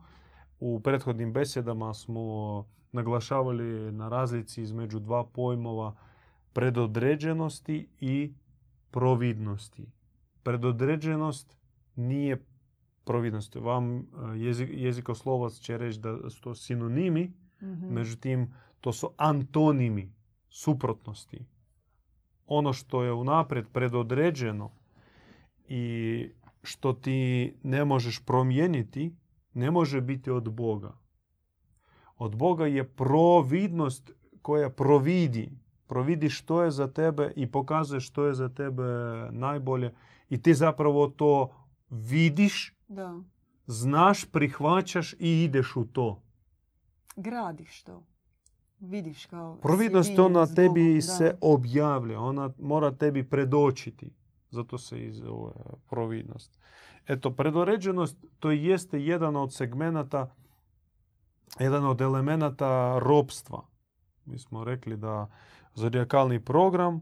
U 0.59 0.79
prethodnim 0.79 1.33
besjedama 1.33 1.93
smo 1.93 2.65
naglašavali 2.91 3.91
na 3.91 4.09
razlici 4.09 4.61
između 4.61 4.99
dva 4.99 5.25
pojmova 5.25 5.95
predodređenosti 6.53 7.89
i 7.99 8.33
providnosti. 8.91 9.96
Predodređenost 10.47 11.57
nije 11.95 12.45
providnost. 13.05 13.55
Vam 13.55 14.07
jezik, 14.35 14.69
jezikoslovac 14.73 15.53
će 15.53 15.77
reći 15.77 15.99
da 15.99 16.29
su 16.29 16.41
to 16.41 16.55
sinonimi, 16.55 17.33
Mhm. 17.61 17.93
međutim 17.93 18.53
to 18.81 18.93
su 18.93 19.09
antonimi, 19.17 20.13
suprotnosti. 20.49 21.45
Ono 22.45 22.73
što 22.73 23.03
je 23.03 23.13
unaprijed 23.13 23.65
predodređeno 23.73 24.71
i 25.67 26.29
što 26.63 26.93
ti 26.93 27.53
ne 27.63 27.85
možeš 27.85 28.19
promijeniti, 28.25 29.15
ne 29.53 29.71
može 29.71 30.01
biti 30.01 30.31
od 30.31 30.49
Boga. 30.49 30.97
Od 32.17 32.35
Boga 32.35 32.67
je 32.67 32.83
providnost 32.89 34.11
koja 34.41 34.69
providi. 34.69 35.51
Providi 35.87 36.29
što 36.29 36.63
je 36.63 36.71
za 36.71 36.87
tebe 36.87 37.33
i 37.35 37.51
pokazuje 37.51 37.99
što 38.01 38.25
je 38.25 38.33
za 38.33 38.49
tebe 38.49 38.83
najbolje. 39.31 39.93
I 40.29 40.41
ti 40.41 40.53
zapravo 40.53 41.07
to 41.07 41.49
vidiš, 41.89 42.73
Da. 42.87 43.19
znaš, 43.65 44.25
prihvaćaš 44.31 45.13
i 45.13 45.43
ideš 45.43 45.75
u 45.75 45.85
to. 45.85 46.21
Gradiš 47.15 47.83
to. 47.83 48.03
Vidiš 48.79 49.25
kao... 49.25 49.55
Providnost 49.55 50.19
ona 50.19 50.45
s 50.45 50.55
tebi 50.55 50.93
da. 50.95 51.01
se 51.01 51.37
objavlja, 51.41 52.19
ona 52.19 52.53
mora 52.59 52.91
tebi 52.91 53.29
predočiti. 53.29 54.13
Zato 54.49 54.77
se 54.77 55.05
i 55.05 55.11
zove 55.11 55.51
providnost. 55.89 56.57
Eto, 57.07 57.31
predoređenost 57.31 58.25
to 58.39 58.51
jeste 58.51 59.03
jedan 59.03 59.35
od 59.35 59.53
segmenata, 59.53 60.35
jedan 61.59 61.85
od 61.85 62.01
elemenata 62.01 62.99
ropstva. 62.99 63.65
Mi 64.25 64.39
smo 64.39 64.63
rekli 64.63 64.97
da 64.97 65.29
zodijakalni 65.73 66.45
program 66.45 67.01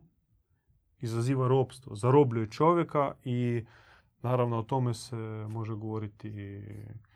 izaziva 0.99 1.47
ropstvo, 1.47 1.95
zarobljuje 1.95 2.49
čovjeka 2.49 3.13
i 3.23 3.65
naravno 4.21 4.57
o 4.57 4.63
tome 4.63 4.93
se 4.93 5.15
može 5.49 5.75
govoriti 5.75 6.61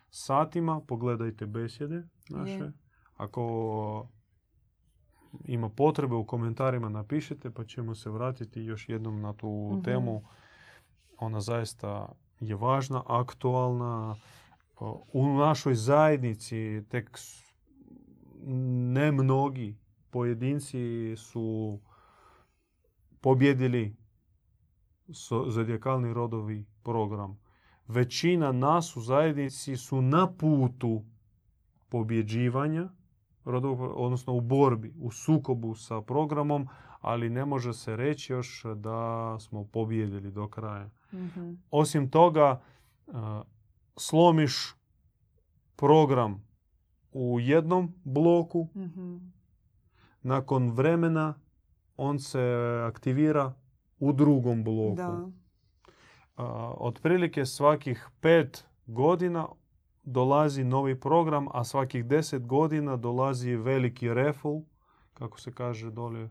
satima. 0.09 0.81
Pogledajte 0.81 1.45
besjede 1.45 2.03
naše. 2.29 2.71
Ako 3.17 4.07
ima 5.45 5.69
potrebe 5.69 6.15
u 6.15 6.25
komentarima 6.25 6.89
napišite 6.89 7.51
pa 7.51 7.63
ćemo 7.65 7.95
se 7.95 8.09
vratiti 8.09 8.61
još 8.61 8.89
jednom 8.89 9.21
na 9.21 9.33
tu 9.33 9.69
Mhm. 9.73 9.81
temu. 9.81 10.23
Ona 11.17 11.41
zaista 11.41 12.09
je 12.39 12.55
važna, 12.55 13.03
aktualna. 13.07 14.15
U 15.13 15.27
našoj 15.29 15.75
zajednici 15.75 16.83
tek 16.89 17.17
ne 18.85 19.11
mnogi 19.11 19.77
pojedinci 20.09 20.79
su 21.17 21.79
pobjedili 23.21 23.95
so- 25.07 25.49
zodijakalni 25.49 26.13
rodovi 26.13 26.65
program. 26.83 27.39
Većina 27.87 28.51
nas 28.51 28.97
u 28.97 29.01
zajednici 29.01 29.77
su 29.77 30.01
na 30.01 30.31
putu 30.31 31.03
pobjeđivanja, 31.89 32.89
rodovog, 33.45 33.91
odnosno 33.95 34.33
u 34.33 34.41
borbi, 34.41 34.93
u 34.97 35.11
sukobu 35.11 35.75
sa 35.75 36.01
programom, 36.01 36.67
ali 37.01 37.29
ne 37.29 37.45
može 37.45 37.73
se 37.73 37.95
reći 37.95 38.33
još 38.33 38.65
da 38.75 38.97
smo 39.39 39.65
pobjedili 39.65 40.31
do 40.31 40.47
kraja. 40.47 40.89
Mhm. 41.13 41.53
Osim 41.71 42.09
toga, 42.09 42.61
slomiš 43.97 44.75
program 45.75 46.47
u 47.11 47.39
jednom 47.39 47.93
bloku, 48.03 48.67
Mhm. 48.75 49.17
nakon 50.21 50.71
vremena 50.71 51.33
on 51.99 52.19
se 52.19 52.41
aktivira 52.87 53.53
u 53.99 54.13
drugom 54.13 54.63
bloku. 54.63 54.95
Da. 54.95 55.29
A, 56.35 56.73
otprilike 56.77 57.45
svakih 57.45 58.07
pet 58.21 58.65
godina 58.85 59.47
dolazi 60.03 60.63
novi 60.63 60.99
program, 60.99 61.47
a 61.51 61.63
svakih 61.63 62.05
deset 62.05 62.45
godina 62.45 62.95
dolazi 62.97 63.55
veliki 63.55 64.13
reful, 64.13 64.61
kako 65.13 65.39
se 65.39 65.51
kaže 65.51 65.91
dolje 65.91 66.29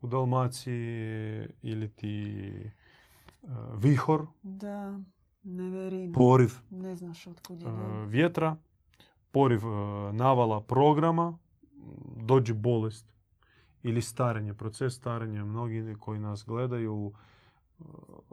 u 0.00 0.06
Dalmaciji, 0.06 1.46
ili 1.62 1.88
ti 1.88 2.36
e, 2.62 3.46
vihor, 3.76 4.26
Da. 4.42 5.00
Ne 5.42 5.70
verim. 5.70 6.12
poriv 6.12 6.50
Ne 6.70 6.96
znaš 6.96 7.26
otkud 7.26 7.60
je. 7.60 7.66
da. 7.66 8.04
vjetra, 8.04 8.56
poriv 9.30 9.60
e, 9.64 10.12
navala 10.12 10.60
programa, 10.60 11.38
dođe 12.16 12.54
bolest 12.54 13.19
ili 13.82 14.02
starenje, 14.02 14.54
proces 14.54 14.94
starenja. 14.94 15.44
Mnogi 15.44 15.96
koji 16.00 16.20
nas 16.20 16.44
gledaju 16.46 17.12
e, 17.12 17.84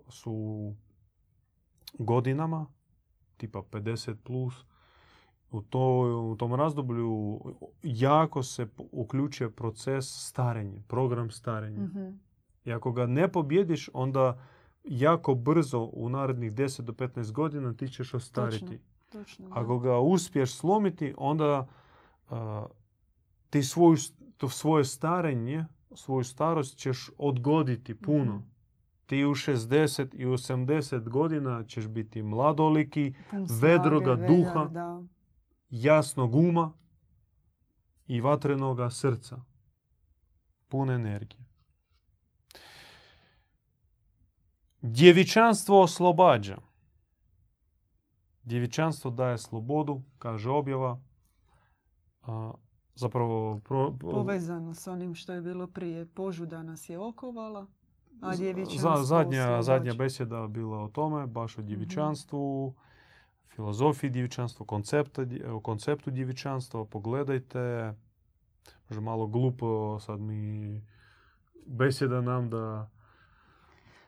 su 0.09 0.73
godinama, 1.93 2.65
tipa 3.37 3.59
50 3.59 4.15
plus. 4.23 4.65
U, 5.51 5.61
to, 5.61 5.79
u 6.31 6.35
tom 6.35 6.53
razdoblju 6.53 7.39
jako 7.83 8.43
se 8.43 8.67
uključuje 8.91 9.49
proces 9.49 10.27
starenja, 10.29 10.81
program 10.87 11.31
starenja. 11.31 11.83
Mhm. 11.83 12.09
I 12.65 12.73
ako 12.73 12.91
ga 12.91 13.05
ne 13.05 13.31
pobjediš, 13.31 13.89
onda 13.93 14.39
jako 14.83 15.35
brzo 15.35 15.89
u 15.93 16.09
narednih 16.09 16.51
10 16.51 16.81
do 16.81 16.93
15 16.93 17.31
godina 17.31 17.73
ti 17.73 17.87
ćeš 17.87 18.13
ostariti. 18.13 18.79
Točno. 19.11 19.49
da. 19.49 19.59
Ako 19.59 19.79
ga 19.79 19.99
uspiješ 19.99 20.53
slomiti, 20.53 21.13
onda 21.17 21.67
a, 22.29 22.65
ti 23.49 23.63
svoju, 23.63 23.97
to 24.37 24.49
svoje 24.49 24.85
starenje, 24.85 25.65
svoju 25.95 26.23
starost 26.23 26.77
ćeš 26.77 27.09
odgoditi 27.17 27.95
puno. 27.95 28.35
Mhm. 28.35 28.47
Ti 29.05 29.25
u 29.25 29.35
60 29.35 30.15
i 30.15 30.25
80 30.25 31.09
godina 31.09 31.63
ćeš 31.63 31.87
biti 31.87 32.23
mladoliki, 32.23 33.13
Pun 33.29 33.47
vedroga 33.61 34.11
vedar, 34.11 34.29
duha. 34.29 34.65
Da. 34.65 35.03
jasnog 35.69 36.35
uma 36.35 36.73
i 38.07 38.21
vatrenoga 38.21 38.89
srca. 38.89 39.41
Pune 40.67 40.93
energije. 40.93 41.45
Djevičanstvo 44.81 45.81
oslobađa. 45.81 46.57
Djevičanstvo 48.43 49.11
daje 49.11 49.37
slobodu, 49.37 50.01
kaže 50.17 50.49
objava. 50.49 50.99
Zapravo 52.97 53.59
pro, 53.59 53.93
Povezano 54.01 54.73
s 54.73 54.87
onim 54.87 55.15
što 55.15 55.33
je 55.33 55.41
bilo 55.41 55.67
prije. 55.67 56.05
Požuda 56.05 56.63
nas 56.63 56.89
je 56.89 56.99
okovala, 56.99 57.65
a 58.21 58.35
djevičanstvo 58.35 58.95
za, 58.95 59.03
zadnja, 59.03 59.61
zadnja 59.61 59.93
besjeda 59.93 60.47
bila 60.47 60.77
o 60.77 60.87
tome, 60.87 61.27
baš 61.27 61.57
o 61.57 61.61
djevičanstvu, 61.61 62.73
filozofiji 63.47 64.09
djevičanstva, 64.09 64.65
koncepta, 64.65 65.21
konceptu 65.61 66.11
djevičanstva. 66.11 66.85
Pogledajte, 66.85 67.93
možda 68.89 69.01
malo 69.01 69.27
glupo 69.27 69.99
sad 69.99 70.19
mi 70.19 70.81
besjeda 71.65 72.21
nam 72.21 72.49
da 72.49 72.89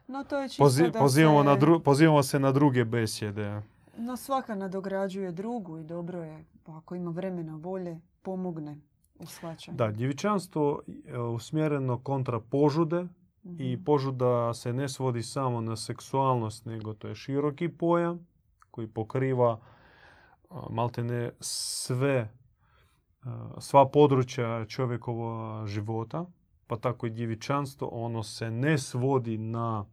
No 0.07 0.23
to 0.23 0.37
je 0.39 0.49
čisto 0.49 0.63
pozi- 0.63 0.91
da 0.91 0.99
pozivamo, 0.99 1.39
se... 1.39 1.45
na 1.45 1.57
dru- 1.57 1.79
pozivamo 1.79 2.23
se 2.23 2.39
na 2.39 2.51
druge 2.51 2.85
besjede. 2.85 3.61
No 3.97 4.17
svaka 4.17 4.55
nadograđuje 4.55 5.31
drugu 5.31 5.77
i 5.79 5.83
dobro 5.83 6.23
je, 6.23 6.45
pa 6.63 6.77
ako 6.77 6.95
ima 6.95 7.11
vremena, 7.11 7.55
volje, 7.55 7.99
pomogne 8.21 8.77
u 9.15 9.25
shvaćanju. 9.25 9.77
Da, 9.77 9.91
djevičanstvo 9.91 10.81
je 10.87 11.19
usmjereno 11.19 11.99
kontra 11.99 12.39
požude 12.41 13.07
i 13.43 13.73
Mhm. 13.73 13.83
požuda 13.83 14.53
se 14.53 14.73
ne 14.73 14.89
svodi 14.89 15.23
samo 15.23 15.61
na 15.61 15.75
seksualnost, 15.75 16.65
nego 16.65 16.93
to 16.93 17.07
je 17.07 17.15
široki 17.15 17.69
pojam 17.69 18.27
koji 18.71 18.87
pokriva 18.87 19.59
a, 20.49 20.65
maltene 20.69 21.31
sve, 21.39 22.29
a, 23.23 23.49
sva 23.59 23.87
područja 23.87 24.65
čovjekova 24.65 25.67
života, 25.67 26.25
pa 26.67 26.75
tako 26.77 27.07
i 27.07 27.09
djevičanstvo, 27.09 27.87
ono 27.87 28.23
se 28.23 28.51
ne 28.51 28.77
svodi 28.77 29.37
na 29.37 29.85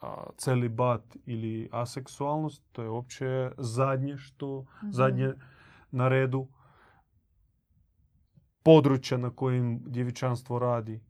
a, 0.00 0.26
celibat 0.36 1.02
ili 1.26 1.68
aseksualnost, 1.72 2.62
to 2.72 2.82
je 2.82 2.88
uopće 2.88 3.50
zadnje 3.58 4.16
što, 4.16 4.60
Mhm. 4.78 4.90
zadnje 4.90 5.32
na 5.90 6.08
redu 6.08 6.46
područja 8.66 9.18
na 9.18 9.30
kojim 9.30 9.82
djevičanstvo 9.86 10.58
radi, 10.58 11.00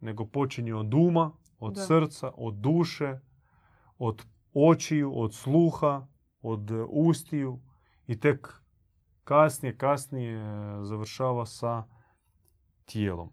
nego 0.00 0.26
počinje 0.26 0.74
od 0.74 0.94
uma, 0.94 1.32
od 1.58 1.74
Da. 1.74 1.80
srca, 1.80 2.32
od 2.36 2.54
duše, 2.54 3.20
od 3.98 4.26
očiju, 4.54 5.12
od 5.20 5.34
sluha, 5.34 6.06
od 6.42 6.70
e, 6.70 6.84
ustiju 6.88 7.60
i 8.06 8.20
tek 8.20 8.48
kasnije, 9.24 9.76
kasnije 9.76 10.36
e, 10.36 10.84
završava 10.84 11.46
sa 11.46 11.84
tijelom. 12.84 13.30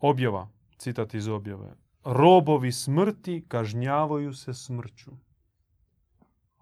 Objava, 0.00 0.48
citat 0.76 1.14
iz 1.14 1.28
objave. 1.28 1.74
robovi 2.04 2.72
smrti 2.72 3.44
kažnjavaju 3.48 4.32
se 4.32 4.54
smrću. 4.54 5.10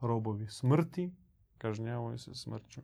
Robovi 0.01 0.47
smrti 0.47 1.13
kažnjavaju 1.59 2.19
se 2.19 2.35
smrću. 2.35 2.81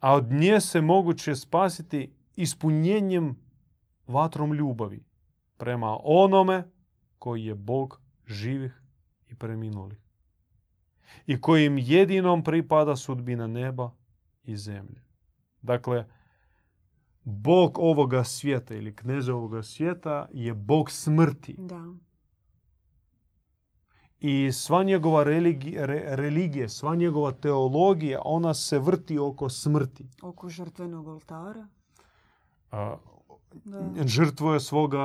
A 0.00 0.14
od 0.14 0.32
nje 0.32 0.60
se 0.60 0.80
moguće 0.80 1.34
spasiti 1.34 2.12
ispunjenjem 2.36 3.36
vatrom 4.06 4.54
ljubavi 4.54 5.04
prema 5.56 5.98
onome 6.02 6.64
koji 7.18 7.44
je 7.44 7.54
Bog 7.54 8.00
živih 8.26 8.82
i 9.28 9.34
preminulih 9.34 9.98
i 11.26 11.40
kojim 11.40 11.78
jedinom 11.78 12.44
pripada 12.44 12.96
sudbina 12.96 13.46
neba 13.46 13.90
i 14.44 14.56
zemlje. 14.56 15.02
Dakle, 15.62 16.06
Bog 17.24 17.78
ovoga 17.78 18.24
svijeta 18.24 18.74
ili 18.74 18.96
knez 18.96 19.28
ovoga 19.28 19.62
svijeta 19.62 20.28
je 20.32 20.54
Bog 20.54 20.90
smrti. 20.90 21.54
Da. 21.58 21.94
I 24.20 24.52
sva 24.52 24.82
njegova 24.82 25.22
religi, 25.24 25.74
re- 25.78 26.04
religija, 26.06 26.68
sva 26.68 26.94
njegova 26.94 27.32
teologija, 27.32 28.20
ona 28.24 28.54
se 28.54 28.78
vrti 28.78 29.18
oko 29.18 29.48
smrti. 29.48 30.06
Oko 30.22 30.48
žrtvenog 30.48 31.08
oltara. 31.08 31.66
A, 32.72 32.96
Da. 33.64 34.06
žrtvuje 34.06 34.60
svoga 34.60 35.02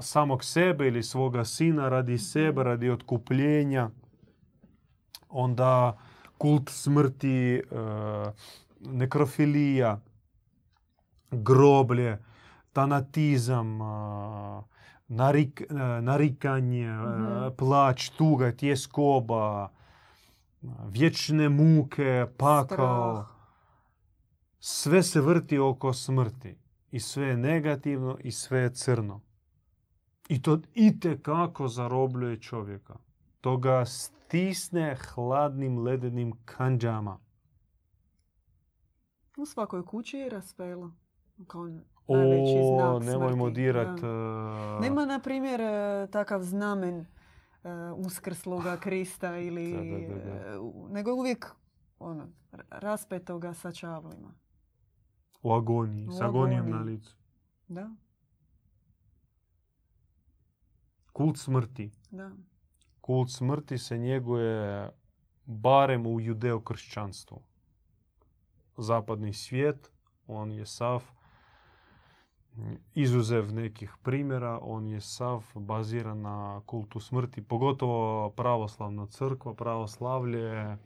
samog 0.00 0.44
sebe 0.44 0.88
ili 0.88 1.02
svoga 1.02 1.44
sina 1.44 1.88
radi 1.88 2.18
sebe, 2.18 2.62
radi 2.62 2.90
otkupljenja. 2.90 3.90
Onda 5.28 5.98
kult 6.38 6.68
smrti, 6.68 7.54
e, 7.54 7.62
nekrofilija, 8.80 10.00
groblje, 11.30 12.18
tanatizam, 12.72 13.78
narik, 15.08 15.60
e, 15.60 15.74
narikanje, 16.02 16.86
e, 16.86 16.96
Mhm. 16.96 17.56
plać, 17.56 18.10
tuga, 18.10 18.52
tjeskoba, 18.52 19.68
vječne 20.86 21.48
muke, 21.48 22.26
pakao. 22.36 23.12
Strah. 23.14 23.34
Sve 24.60 25.02
se 25.02 25.20
vrti 25.20 25.58
oko 25.58 25.92
smrti. 25.92 26.56
I 26.90 27.00
sve 27.00 27.26
je 27.26 27.36
negativno 27.36 28.18
i 28.20 28.30
sve 28.32 28.58
je 28.58 28.74
crno. 28.74 29.20
I 30.28 30.42
to 30.42 30.60
itekako 30.74 31.68
zarobljuje 31.68 32.40
čovjeka. 32.40 32.96
To 33.40 33.56
ga 33.56 33.84
stisne 33.84 34.96
hladnim 34.96 35.78
ledenim 35.78 36.32
kanđama. 36.44 37.18
U 39.36 39.46
svakoj 39.46 39.84
kući 39.84 40.16
je 40.16 40.30
raspelo. 40.30 40.92
Kao 41.46 41.68
O, 42.06 42.16
znak 42.96 43.12
nemojmo 43.12 43.44
smrti, 43.44 43.60
dirat... 43.60 44.00
da. 44.00 44.08
uh, 44.08 44.80
Nema, 44.80 45.06
na 45.06 45.18
primjer, 45.18 45.60
e, 45.60 46.06
takav 46.10 46.42
znamen 46.42 47.00
e, 47.00 47.06
uskrsloga 47.96 48.76
Krista 48.84 49.36
ili... 49.38 49.72
Da, 50.08 50.14
da, 50.14 50.58
nego 50.90 51.10
je 51.10 51.14
uvijek 51.14 51.46
ono, 51.98 52.28
raspetoga 52.70 53.54
sa 53.54 53.72
čavlima. 53.72 54.34
u 55.42 55.52
agoniji, 55.52 56.08
s 56.18 56.20
agonijom 56.20 56.70
na 56.70 56.80
licu. 56.80 57.16
Da, 57.68 57.90
Kult 61.12 61.38
smrti. 61.38 61.90
da. 62.10 62.30
Kult 63.00 63.30
smrti 63.30 63.78
se 63.78 63.98
njeguje 63.98 64.90
barem 65.44 66.06
u 66.06 66.20
judeokršćanstvu. 66.20 67.42
Zapadni 68.76 69.32
svijet, 69.32 69.92
on 70.26 70.52
je 70.52 70.66
sav, 70.66 71.02
izuzev 72.94 73.54
nekih 73.54 73.92
primjera, 74.02 74.58
on 74.62 74.86
je 74.86 75.00
sav 75.00 75.44
baziran 75.54 76.20
na 76.20 76.62
kultu 76.66 77.00
smrti. 77.00 77.42
Pogotovo 77.42 78.30
pravoslavna 78.30 79.06
crkva, 79.06 79.54
pravoslavlje 79.54 80.50
m, 80.52 80.78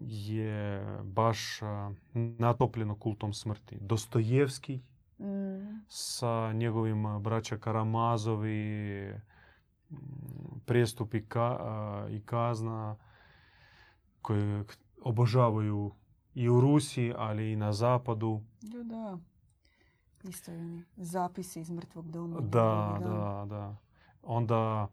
je 0.00 0.86
baš 1.02 1.62
a, 1.62 1.92
natopljeno 2.14 2.94
kultom 2.94 3.32
smrti. 3.32 3.78
Dostojevski 3.80 4.80
Mm, 5.20 5.84
sa 5.88 6.52
njegovim 6.52 7.06
a, 7.06 7.18
braća 7.18 7.56
Karamazovi, 7.58 9.06
m, 9.08 9.96
prijestup 10.66 11.14
i, 11.14 11.20
ka- 11.20 11.56
a, 11.60 12.06
i 12.10 12.20
kazna 12.20 12.96
koje 14.22 14.64
obožavaju 15.02 15.90
i 16.34 16.48
u 16.48 16.60
Rusiji, 16.60 17.14
ali 17.16 17.52
i 17.52 17.56
na 17.56 17.72
zapadu. 17.72 18.40
da, 18.62 18.82
da. 18.84 19.18
Isto 20.22 20.52
je 20.52 20.82
zapisi 20.96 21.60
iz 21.60 21.70
mrtvog 21.70 22.10
doma. 22.10 22.40
Da, 22.40 22.98
da, 23.00 23.46
da. 23.48 23.76
Onda 24.22 24.88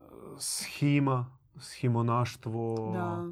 e, 0.00 0.04
schima, 0.38 1.26
schimonaštvo, 1.58 2.90
Da. 2.92 3.24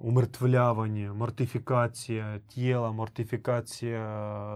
umrtvljavanje, 0.00 1.12
mortifikacija 1.12 2.38
tijela, 2.40 2.92
mortifikacija 2.92 4.06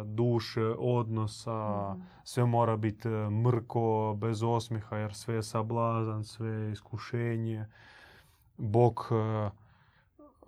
duše, 0.06 0.64
odnosa, 0.78 1.90
Mhm. 1.90 2.00
sve 2.24 2.44
mora 2.46 2.76
biti 2.76 3.08
e, 3.08 3.30
mrko, 3.30 4.16
bez 4.18 4.42
osmiha, 4.42 4.96
jer 4.96 5.14
sve 5.14 5.34
je 5.34 5.42
sablazan, 5.42 6.24
sve 6.24 6.48
je 6.48 6.72
iskušenje. 6.72 7.66
Bog 8.58 9.08
e, 9.10 9.50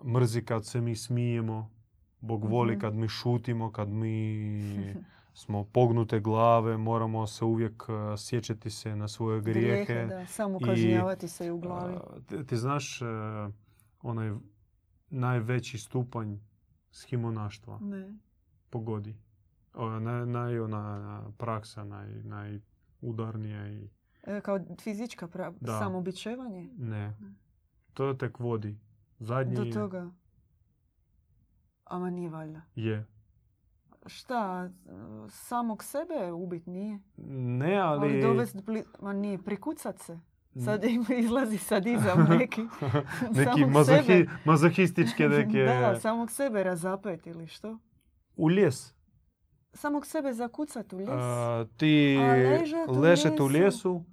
mrzi 0.03 0.41
kad 0.41 0.65
se 0.65 0.81
mi 0.81 0.95
smijemo, 0.95 1.69
Bog 2.21 2.45
voli 2.45 2.71
Mhm. 2.71 2.81
kad 2.81 2.95
mi 2.95 3.07
šutimo, 3.09 3.71
kad 3.71 3.89
mi 3.89 4.45
smo 5.35 5.63
pognute 5.65 6.19
glave, 6.19 6.77
moramo 6.79 7.27
se 7.27 7.45
uvijek 7.45 7.83
e, 7.83 8.17
sjećati 8.17 8.69
se 8.69 8.95
na 8.95 9.07
svoje 9.07 9.41
grijehe. 9.41 10.05
da. 10.05 10.25
Samo 10.27 10.59
kažnjavati 10.59 11.27
se 11.27 11.45
i 11.45 11.51
u 11.51 11.59
glavi. 11.59 11.97
Ti, 12.27 12.45
ti 12.45 12.57
znaš 12.57 13.01
e, 13.01 13.05
onaj 14.01 14.31
najveći 15.09 15.77
stupanj 15.77 16.35
schimonaštva 16.91 17.79
Ne. 17.79 18.13
pogodi. 18.69 19.15
O, 19.73 19.89
naj, 19.91 20.25
naj, 20.25 20.59
ona 20.59 21.23
praksa, 21.31 21.83
naj, 21.83 22.07
najudarnija 22.13 23.67
i 23.69 23.89
E, 24.23 24.41
kao 24.41 24.59
fizička 24.79 25.27
pra- 25.27 25.53
Da. 25.59 25.79
samobičevanje? 25.79 26.69
ne. 26.77 27.13
To 27.93 28.13
tek 28.13 28.39
vodi. 28.39 28.77
Zadnji 29.21 29.55
Do 29.55 29.65
toga. 29.65 30.11
Ama 31.85 32.09
nije 32.09 32.29
valjda. 32.29 32.61
je. 32.75 33.07
Šta, 34.05 34.69
samog 35.29 35.83
sebe 35.83 36.31
ubit 36.31 36.65
nije? 36.65 36.99
Ne, 37.57 37.77
ali... 37.77 38.11
Ali 38.11 38.21
dovest 38.21 38.61
bli... 38.65 38.83
Ma 38.99 39.13
nije, 39.13 39.37
prikucat 39.43 39.99
se. 39.99 40.19
Sad 40.65 40.83
im 40.83 41.05
izlazi 41.23 41.57
sadizam 41.57 42.27
neki. 42.39 42.61
neki 43.31 43.65
mazohi, 43.65 44.03
sebe. 44.03 44.29
mazohističke 44.45 45.29
neke... 45.29 45.63
da, 45.63 45.99
samog 45.99 46.31
sebe 46.31 46.63
razapet 46.63 47.27
ili 47.27 47.47
što? 47.47 47.77
U 48.35 48.47
lijes. 48.47 48.93
Samog 49.73 50.05
sebe 50.05 50.33
zakucat 50.33 50.93
u 50.93 50.99
ljes. 50.99 51.09
A, 51.11 51.65
ti 51.77 52.17
A 52.21 52.91
u 52.91 52.99
ležet 52.99 53.39
u 53.39 53.45
lijesu. 53.45 54.03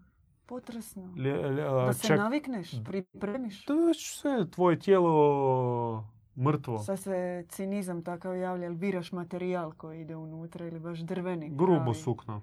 Potresno. 0.48 1.02
lje- 1.16 1.42
lje- 1.44 1.84
Da 1.86 1.92
se 1.92 2.06
ček- 2.06 2.18
navikneš, 2.18 2.84
pripremiš. 2.84 3.64
To 3.64 3.74
je 3.78 3.94
sve 3.94 4.46
tvoje 4.46 4.78
tijelo 4.78 6.04
mrtvo. 6.36 6.78
Sad 6.78 6.98
se 6.98 7.44
cinizam 7.48 8.02
takav 8.02 8.36
javlja, 8.36 8.66
ali 8.66 8.76
biraš 8.76 9.12
materijal 9.12 9.72
koji 9.72 10.00
ide 10.00 10.16
unutra 10.16 10.66
ili 10.66 10.80
baš 10.80 10.98
drveni. 11.00 11.48
Grubo 11.48 11.74
pravi. 11.76 11.94
sukno. 11.94 12.42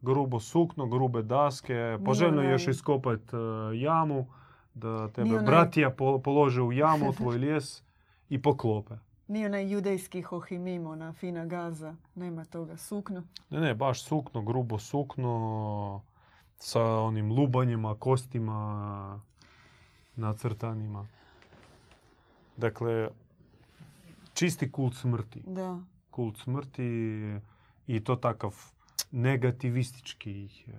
Grubo 0.00 0.40
sukno, 0.40 0.86
grube 0.86 1.22
daske. 1.22 1.98
Poželjno 2.04 2.42
je 2.42 2.50
još 2.50 2.68
iskopat 2.68 3.20
e, 3.24 3.36
jamu, 3.74 4.26
da 4.74 5.08
tebe 5.08 5.28
Nije 5.28 5.40
bratija 5.40 5.90
po- 5.90 6.18
polože 6.18 6.62
u 6.62 6.72
jamu, 6.72 7.12
tvoj 7.14 7.36
lijes 7.36 7.82
i 8.28 8.42
poklope. 8.42 8.94
Nije 9.28 9.46
onaj 9.46 9.72
judejski 9.72 10.22
hohimim, 10.22 10.86
ona 10.86 11.12
fina 11.12 11.46
gaza. 11.46 11.94
Nema 12.14 12.44
toga. 12.44 12.76
Sukno. 12.76 13.22
Ne, 13.50 13.60
ne, 13.60 13.74
baš 13.74 14.02
sukno, 14.02 14.42
grubo 14.42 14.78
sukno, 14.78 16.02
sa 16.64 16.82
onim 16.82 17.32
lubanjima, 17.32 17.94
kostima, 17.94 19.20
nacrtanima. 20.16 21.06
Dakle, 22.56 23.10
čisti 24.34 24.72
kult 24.72 24.96
smrti. 24.96 25.42
Da. 25.46 25.80
kult 26.10 26.38
smrti 26.38 26.84
i 27.86 28.04
to 28.04 28.16
takav 28.16 28.54
negativistički 29.10 30.48
e, 30.66 30.72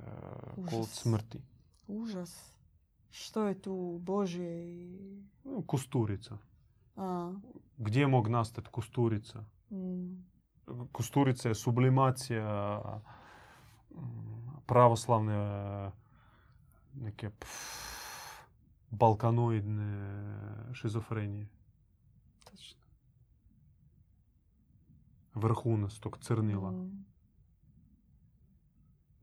kult 0.70 0.90
smrti. 0.90 1.42
Užas. 1.88 2.56
Što 3.12 3.48
je 3.48 3.62
tu 3.62 4.00
Božje 4.02 4.68
i... 4.68 5.24
Kusturica. 5.68 6.38
A, 6.96 7.34
Gdje 7.78 8.08
mog 8.08 8.28
nastati 8.28 8.70
kusturica? 8.70 9.44
mm, 9.72 10.26
Kusturica 10.92 11.50
je 11.50 11.56
sublimacija 11.56 12.82
mm, 14.66 14.68
pravoslavne 14.68 15.34
e, 15.34 15.91
neke 16.93 17.30
pff, 17.30 17.86
balkanoidne 18.91 20.09
šizofrenije. 20.74 21.47
točno. 22.43 22.82
Vrhunac 25.34 25.99
tog 25.99 26.18
crnila. 26.18 26.72
Mm. 26.72 27.05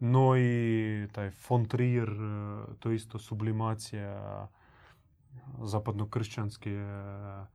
no 0.00 0.36
i 0.36 1.08
taj 1.12 1.30
von 1.48 1.64
Trier, 1.64 2.08
e, 2.08 2.74
to 2.78 2.90
je 2.90 2.96
isto 2.96 3.18
sublimacija 3.18 4.48
zapadnokršćanske 5.62 6.70
e, 6.70 7.46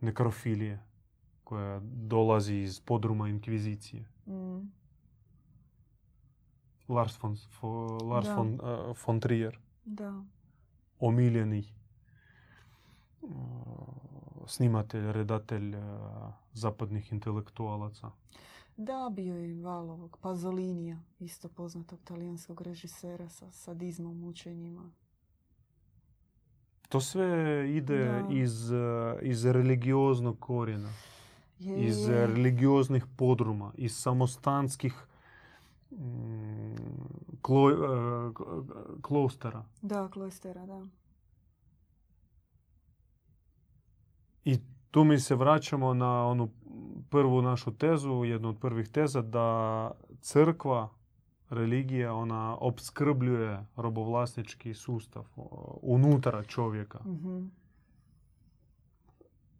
nekrofilije 0.00 0.82
koja 1.44 1.80
dolazi 1.82 2.54
iz 2.54 2.80
podruma 2.80 3.28
inkvizicije. 3.28 4.04
Mm. 4.26 4.75
Lars 6.88 7.18
von, 7.18 7.36
Lars 8.02 8.26
Da. 8.26 8.34
von, 8.34 8.54
e, 8.54 8.94
von 8.96 9.20
Trier, 9.20 9.58
Da. 9.84 10.22
omiljeni 11.00 11.58
e, 11.58 13.26
snimatelj, 14.46 15.12
redatelj 15.12 15.74
e, 15.74 15.80
zapadnih 16.52 17.12
intelektualaca. 17.12 18.10
Da, 18.76 19.10
bio 19.12 19.36
je 19.36 19.50
i 19.50 19.54
val 19.54 19.90
ovog 19.90 20.18
Pazolinija, 20.18 20.98
isto 21.18 21.48
poznatog 21.48 21.98
talijanskog 22.04 22.60
režisera 22.60 23.28
sa 23.28 23.50
sadizmom, 23.50 24.18
mučenjima. 24.18 24.90
To 26.88 27.00
sve 27.00 27.26
ide 27.70 28.04
Da. 28.04 28.28
iz, 28.30 28.70
iz 29.22 29.44
religioznog 29.44 30.38
korijena, 30.40 30.92
Je, 31.58 31.80
iz 31.80 32.08
je. 32.08 32.26
religioznih 32.26 33.06
podruma, 33.16 33.72
iz 33.76 33.96
samostanskih 33.96 34.94
klo, 37.42 37.70
e, 37.70 37.74
klostera. 39.02 39.64
Da, 39.82 40.08
Klojstera, 40.08 40.66
da. 40.66 40.86
I 44.44 44.58
tu 44.90 45.04
mi 45.04 45.20
se 45.20 45.34
vraćamo 45.34 45.94
na 45.94 46.26
onu 46.26 46.50
prvu 47.10 47.42
našu 47.42 47.76
tezu, 47.76 48.24
jednu 48.24 48.48
od 48.48 48.58
prvih 48.58 48.88
teza, 48.88 49.22
da 49.22 49.90
crkva, 50.20 50.88
religija, 51.50 52.14
ona 52.14 52.56
opskrbljuje 52.60 53.66
robovlasnički 53.76 54.74
sustav 54.74 55.24
unutra 55.82 56.42
čovjeka. 56.42 56.98
Mhm. 57.06 57.46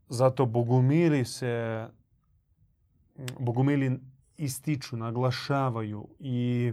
Zato 0.09 0.47
bogumili 0.47 1.25
se, 1.25 1.87
bogumili 3.39 4.01
ističu, 4.39 4.97
naglašavaju 4.97 6.09
i 6.19 6.73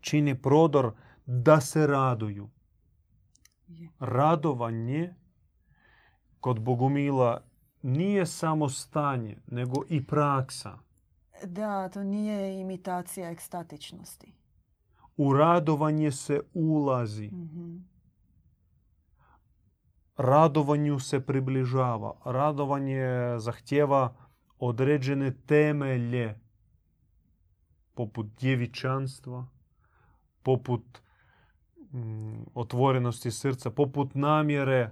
čini 0.00 0.42
prodor 0.42 0.92
da 1.26 1.60
se 1.60 1.86
raduju. 1.86 2.50
Je. 3.68 3.88
Radovanje 3.98 5.14
kod 6.40 6.60
bogumila 6.60 7.42
nije 7.82 8.26
samo 8.26 8.68
stanje, 8.68 9.36
nego 9.46 9.82
i 9.88 10.06
praksa. 10.06 10.78
Da, 11.44 11.88
to 11.88 12.04
nije 12.04 12.60
imitacija 12.60 13.30
ekstatičnosti. 13.30 14.32
U 15.16 15.32
radovanje 15.32 16.12
se 16.12 16.40
ulazi, 16.54 17.26
Mhm. 17.26 17.76
radovanju 20.16 20.98
se 20.98 21.20
približava. 21.20 22.14
Radovanje 22.24 23.06
zahtjeva 23.38 24.14
određene 24.58 25.34
temelje, 25.46 26.40
poput 27.94 28.26
djevičanstva, 28.40 29.46
poput 30.42 31.02
mm, 31.92 32.42
otvorenosti 32.54 33.30
srca, 33.30 33.70
poput 33.70 34.14
namjere 34.14 34.78
e, 34.78 34.90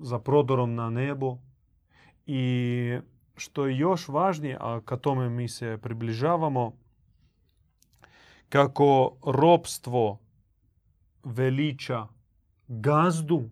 za 0.00 0.18
prodorom 0.18 0.74
na 0.74 0.90
nebo. 0.90 1.38
I 2.26 2.98
što 3.36 3.66
je 3.66 3.78
još 3.78 4.08
važnije, 4.08 4.56
a 4.60 4.80
ka 4.84 4.96
tome 4.96 5.28
mi 5.28 5.48
se 5.48 5.78
približavamo, 5.82 6.72
kako 8.48 9.16
ropstvo 9.26 10.18
veliča 11.24 12.06
gazdu 12.68 13.50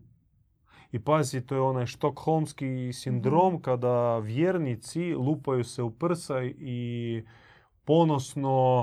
i 0.92 0.98
pazi, 0.98 1.40
to 1.46 1.54
je 1.54 1.60
onaj 1.60 1.86
štokholmski 1.86 2.92
sindrom 2.92 3.62
kada 3.62 4.18
vjernici 4.18 5.14
lupaju 5.14 5.64
se 5.64 5.82
u 5.82 5.90
prsa 5.90 6.42
i 6.44 7.22
ponosno 7.90 8.80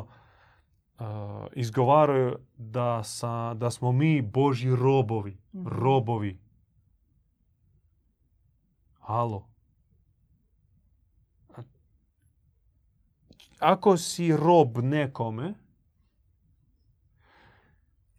uh, 0.99 1.05
izgovaraju 1.53 2.35
da, 2.57 3.03
sa, 3.03 3.53
da 3.53 3.71
smo 3.71 3.91
mi 3.91 4.21
Božji 4.21 4.75
robovi. 4.75 5.37
Mhm. 5.53 5.67
Robovi. 5.67 6.39
Halo. 8.99 9.47
Ako 13.59 13.97
si 13.97 14.37
rob 14.37 14.77
nekome, 14.77 15.53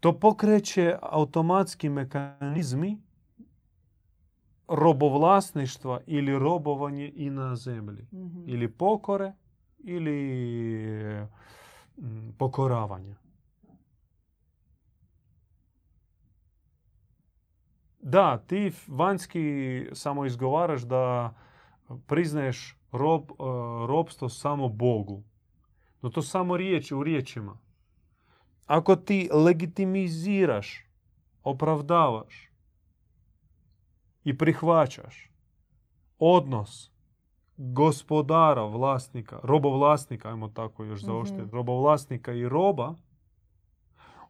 to 0.01 0.19
pokreće 0.19 0.97
automatski 1.03 1.89
mekanizmi 1.89 2.99
robovlasništva 4.69 6.01
ili 6.07 6.39
robovanje 6.39 7.13
i 7.15 7.31
na 7.31 7.57
zemlji. 7.57 8.07
Mhm. 8.13 8.43
Ili 8.47 8.73
pokore 8.73 9.33
ili 9.89 11.27
mm, 11.97 12.31
pokoravanja. 12.39 13.17
Da, 18.01 18.39
ti 18.39 18.73
vanjski 18.87 19.87
samo 19.93 20.27
izgovaraš 20.27 20.83
da 20.83 21.35
priznaješ 22.07 22.77
rob, 22.93 23.23
e, 23.31 23.35
robstvo 23.87 24.29
samo 24.29 24.69
Bogu. 24.69 25.23
No 26.03 26.11
to 26.11 26.23
samo 26.23 26.57
riječ 26.57 26.93
u 26.93 27.03
riječima. 27.03 27.59
Ako 28.67 28.97
ti 28.97 29.29
legitimiziraš, 29.33 30.87
opravdavaš 31.43 32.51
i 34.25 34.39
prihvaćaš 34.39 35.31
odnos 36.19 36.91
gospodara, 37.59 38.63
vlasnika, 38.63 39.41
robovlasnika, 39.43 40.29
ajmo 40.29 40.49
tako 40.49 40.85
još 40.85 41.03
Mhm. 41.03 41.11
robovlasnika 41.53 42.33
i 42.33 42.49
roba, 42.49 42.95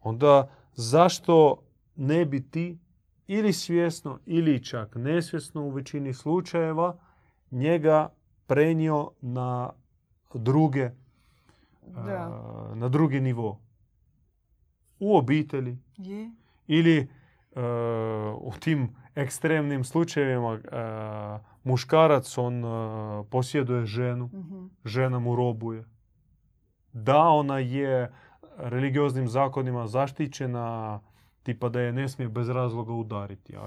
onda 0.02 0.48
zašto 0.74 1.56
ne 1.96 2.24
bi 2.24 2.42
ti 2.42 2.78
ili 3.26 3.52
svjesno 3.52 4.18
ili 4.26 4.64
čak 4.64 4.94
nesvjesno 4.94 5.62
u 5.62 5.70
većini 5.70 6.14
slučajeva 6.14 6.98
njega 7.50 8.12
prenio 8.46 9.10
na 9.20 9.70
druge 10.34 10.90
Da. 11.86 12.00
a, 12.12 12.72
na 12.74 12.88
drugi 12.88 13.20
nivo. 13.20 13.60
U 15.00 15.16
obitelji 15.16 15.78
Je. 15.96 16.30
ili 16.66 16.96
e, 16.98 17.08
u 18.34 18.52
tim 18.60 18.88
ekstremnim 19.14 19.84
slučajevima 19.84 20.52
e, 20.52 20.58
muškarac 21.68 22.38
on 22.38 22.54
e, 22.56 22.68
posjeduje 23.24 23.86
ženu, 23.86 24.26
Mhm. 24.26 24.66
žena 24.84 25.18
mu 25.18 25.36
robuje. 25.36 25.84
Da, 26.94 27.18
ona 27.20 27.58
je 27.58 28.12
religioznim 28.58 29.28
zakonima 29.28 29.86
zaštićena, 29.86 31.00
tipa 31.42 31.68
da 31.68 31.80
je 31.80 31.92
ne 31.92 32.08
smije 32.08 32.28
bez 32.30 32.48
razloga 32.50 32.92
udariti. 32.94 33.56
A- 33.56 33.60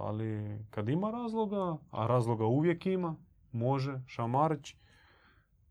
ali 0.00 0.28
kad 0.70 0.88
ima 0.88 1.10
razloga, 1.12 1.76
a 1.90 2.06
razloga 2.06 2.44
uvijek 2.46 2.86
ima, 2.86 3.14
može, 3.52 4.00
šamarić, 4.06 4.74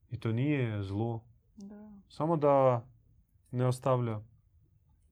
i 0.10 0.20
to 0.20 0.32
nije 0.32 0.84
zlo. 0.84 1.22
Da. 1.58 1.92
Samo 2.10 2.38
da 2.38 2.86
ne 3.52 3.66
ostavlja 3.66 4.20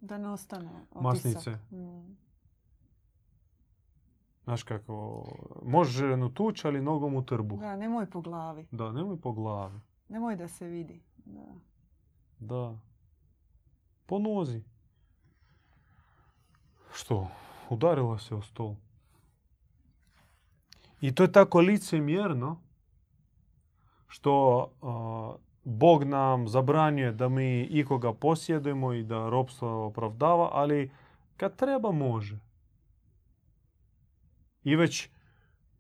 Da 0.02 0.18
ne 0.18 0.30
ostane 0.30 0.70
otisak. 0.92 1.04
Masnice. 1.04 1.52
Mm. 1.72 2.18
Znaš 4.48 4.64
kako, 4.64 5.26
može 5.64 6.08
ženu 6.08 6.34
tući, 6.34 6.68
ali 6.68 6.82
nogom 6.82 7.16
u 7.16 7.26
trbuh. 7.26 7.60
Da, 7.60 7.76
nemoj 7.76 8.06
po 8.10 8.22
glavi. 8.22 8.68
Da, 8.72 8.92
nemoj 8.92 9.22
po 9.22 9.32
glavi. 9.32 9.80
Nemoj 10.10 10.36
da 10.36 10.48
se 10.48 10.68
vidi. 10.68 11.02
Da. 11.26 11.46
Da. 12.40 12.78
Po 14.06 14.20
nozi. 14.20 14.64
Što? 16.94 17.28
Udarila 17.70 18.18
se 18.18 18.36
o 18.36 18.42
stol. 18.42 18.76
I 21.02 21.16
to 21.16 21.24
je 21.24 21.32
tako 21.32 21.60
licemjerno 21.60 22.62
što 24.08 24.66
a, 24.82 25.36
Bog 25.64 26.04
nam 26.04 26.48
zabranjuje 26.48 27.12
da 27.12 27.30
mi 27.30 27.62
ikoga 27.62 28.14
posjedujemo 28.14 28.94
i 28.94 29.04
da 29.04 29.30
ropstvo 29.30 29.86
opravdava, 29.86 30.50
ali 30.52 30.92
kad 31.38 31.56
treba 31.56 31.92
može. 31.92 32.47
I 34.68 34.76
već 34.76 35.10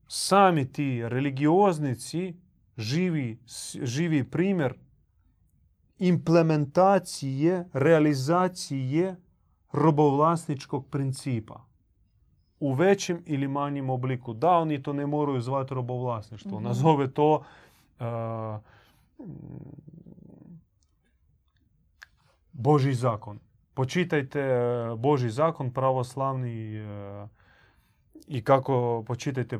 sami 0.07 0.71
ti 0.71 1.09
religioznici 1.09 2.35
živi, 2.77 3.39
živi 3.83 4.23
primjer 4.23 4.73
implementacije, 5.99 7.69
realizacije 7.73 9.15
robovlasničkog 9.71 10.87
principa. 10.89 11.65
U 12.59 12.73
većem 12.73 13.23
ili 13.25 13.47
manjem 13.47 13.89
obliku. 13.89 14.33
Da, 14.33 14.51
oni 14.51 14.83
to 14.83 14.93
ne 14.93 15.05
moraju 15.05 15.41
zvati 15.41 15.73
robovlasništvo. 15.73 16.59
Mhm. 16.59 16.63
Nazove 16.63 17.11
to 17.11 17.43
uh, 17.99 18.05
Boži 22.53 22.93
zakon. 22.93 23.39
Počitajte 23.73 24.39
e, 24.39 24.95
Boži 24.97 25.29
zakon 25.29 25.73
pravoslavni 25.73 26.77
e, 26.77 27.27
i 28.27 28.43
kako 28.43 29.03
počitajte 29.07 29.55
e, 29.55 29.59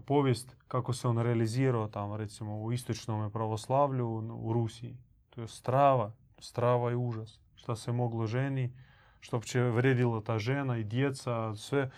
povijest 0.00 0.56
kako 0.68 0.92
se 0.92 1.08
on 1.08 1.18
realizirao 1.18 1.88
tamo 1.88 2.16
recimo 2.16 2.56
u 2.56 2.72
istočnom 2.72 3.30
pravoslavlju 3.30 4.08
u 4.34 4.52
Rusiji. 4.52 4.96
To 5.30 5.40
je 5.40 5.48
strava, 5.48 6.12
strava 6.38 6.90
i 6.90 6.96
užas. 6.96 7.40
Šta 7.54 7.76
se 7.76 7.92
moglo 7.92 8.26
ženi, 8.26 8.72
što 9.20 9.40
će 9.40 9.60
vredila 9.62 10.20
ta 10.20 10.38
žena 10.38 10.76
i 10.78 10.84
djeca, 10.84 11.54
sve. 11.54 11.90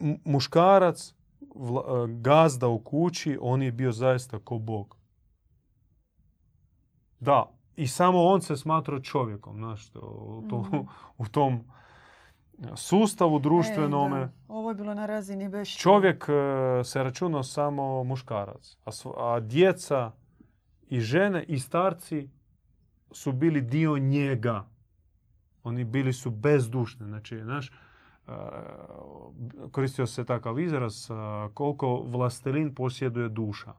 M- 0.00 0.20
Muškarac, 0.24 1.14
vla- 1.46 2.20
gazda 2.22 2.68
u 2.68 2.78
kući, 2.78 3.38
on 3.40 3.62
je 3.62 3.72
bio 3.72 3.92
zaista 3.92 4.38
ko 4.38 4.58
Bog. 4.58 4.96
Da, 7.20 7.46
i 7.76 7.86
samo 7.86 8.22
on 8.24 8.42
se 8.42 8.56
smatrao 8.56 9.00
čovjekom, 9.00 9.56
znaš, 9.56 9.90
to- 9.90 10.00
u, 10.00 10.48
to- 10.50 10.60
Mhm. 10.60 10.76
u 11.18 11.26
tom 11.26 11.64
sustavu 12.74 13.38
društvenome. 13.38 14.20
E. 14.20 14.28
Ovo 14.48 14.70
je 14.70 14.74
bilo 14.74 14.94
na 14.94 15.06
razini 15.06 15.48
već... 15.48 15.76
Čovjek 15.76 16.26
e, 16.28 16.84
se 16.84 17.02
računao 17.02 17.42
samo 17.42 18.04
muškarac, 18.04 18.76
a, 18.84 18.90
a 19.16 19.40
djeca 19.40 20.12
i 20.88 21.00
žene 21.00 21.44
i 21.48 21.58
starci 21.58 22.28
su 23.12 23.32
bili 23.32 23.60
dio 23.60 23.98
njega. 23.98 24.66
Oni 25.62 25.84
bili 25.84 26.12
su 26.12 26.30
bezdušni. 26.30 27.06
Znači, 27.06 27.42
znaš, 27.42 27.68
e, 27.68 27.72
koristio 29.70 30.06
se 30.06 30.24
takav 30.24 30.60
izraz 30.60 31.10
e, 31.10 31.14
koliko 31.54 31.96
vlastelin 31.96 32.74
posjeduje 32.74 33.28
duša. 33.28 33.72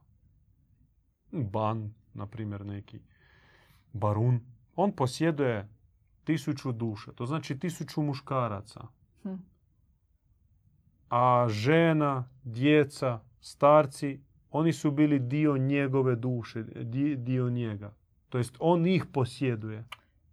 Ban, 1.32 1.94
na 2.14 2.28
primjer, 2.28 2.66
neki 2.66 3.00
barun. 3.94 4.40
On 4.76 4.92
posjeduje 4.92 5.70
tisuću 6.24 6.72
duša. 6.72 7.12
To 7.12 7.26
znači 7.26 7.60
tisuću 7.60 8.02
muškaraca. 8.02 8.82
Hm. 9.24 9.34
A 11.10 11.46
žena, 11.50 12.30
djeca, 12.44 13.20
starci, 13.42 14.20
oni 14.52 14.74
su 14.74 14.92
bili 14.92 15.20
dio 15.20 15.58
njegove 15.58 16.16
duše, 16.16 16.64
di- 16.64 17.16
dio 17.16 17.50
njega. 17.50 17.94
To 18.30 18.38
jest 18.38 18.56
on 18.60 18.86
ih 18.86 19.06
posjeduje. 19.14 19.86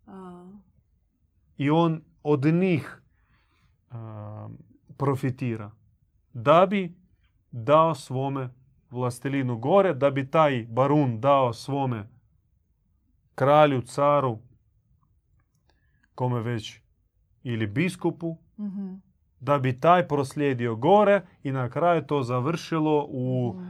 A, 0.06 0.46
I 1.56 1.70
on 1.70 2.02
od 2.22 2.44
njih 2.44 3.02
a, 3.90 4.48
profitira. 4.96 5.70
Da 6.32 6.66
bi 6.66 6.94
dao 7.50 7.94
svome 7.94 8.50
vlastelinu 8.90 9.58
gore, 9.58 9.94
da 9.94 10.10
bi 10.10 10.30
taj 10.30 10.66
barun 10.70 11.20
dao 11.20 11.52
svome 11.52 12.08
kralju, 13.34 13.82
caru, 13.82 14.38
kome 16.18 16.40
već, 16.40 16.80
ili 17.42 17.66
biskupu, 17.66 18.36
mhm, 18.58 18.94
da 19.40 19.58
bi 19.58 19.80
taj 19.80 20.08
proslijedio 20.08 20.76
gore 20.76 21.22
i 21.42 21.52
na 21.52 21.70
kraju 21.70 22.02
to 22.02 22.22
završilo 22.22 23.06
u 23.08 23.54
mhm. 23.56 23.68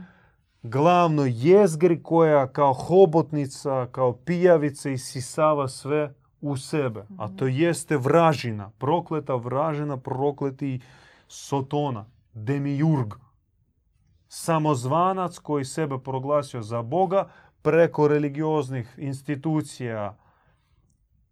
glavnoj 0.63 1.31
jezgri 1.35 2.03
koja 2.03 2.47
kao 2.47 2.73
hobotnica, 2.73 3.87
kao 3.91 4.13
pijavica 4.13 4.89
isisava 4.89 5.67
sve 5.67 6.13
u 6.41 6.57
sebe. 6.57 7.05
A 7.17 7.27
to 7.27 7.47
jeste 7.47 7.97
vražina, 7.97 8.71
prokleta 8.77 9.35
vražina, 9.35 9.97
prokleti 9.97 10.79
sotona, 11.27 12.05
demijurg. 12.33 13.13
Samozvanac 14.27 15.37
koji 15.37 15.65
sebe 15.65 15.97
proglasio 16.03 16.61
za 16.61 16.81
Boga 16.81 17.29
preko 17.61 18.07
religioznih 18.07 18.95
institucija 18.97 20.17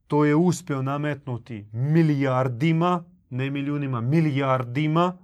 to 0.08 0.26
je 0.26 0.36
uspio 0.36 0.82
nametnuti 0.82 1.68
milijardima, 1.72 3.04
ne 3.30 3.50
milijunima, 3.50 4.02
milijardima 4.02 5.18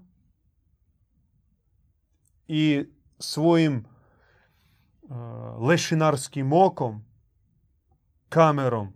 i 2.48 2.86
svojim 3.20 3.86
uh, 5.02 5.10
lešinarskim 5.60 6.54
okom, 6.54 7.06
kamerom 8.30 8.94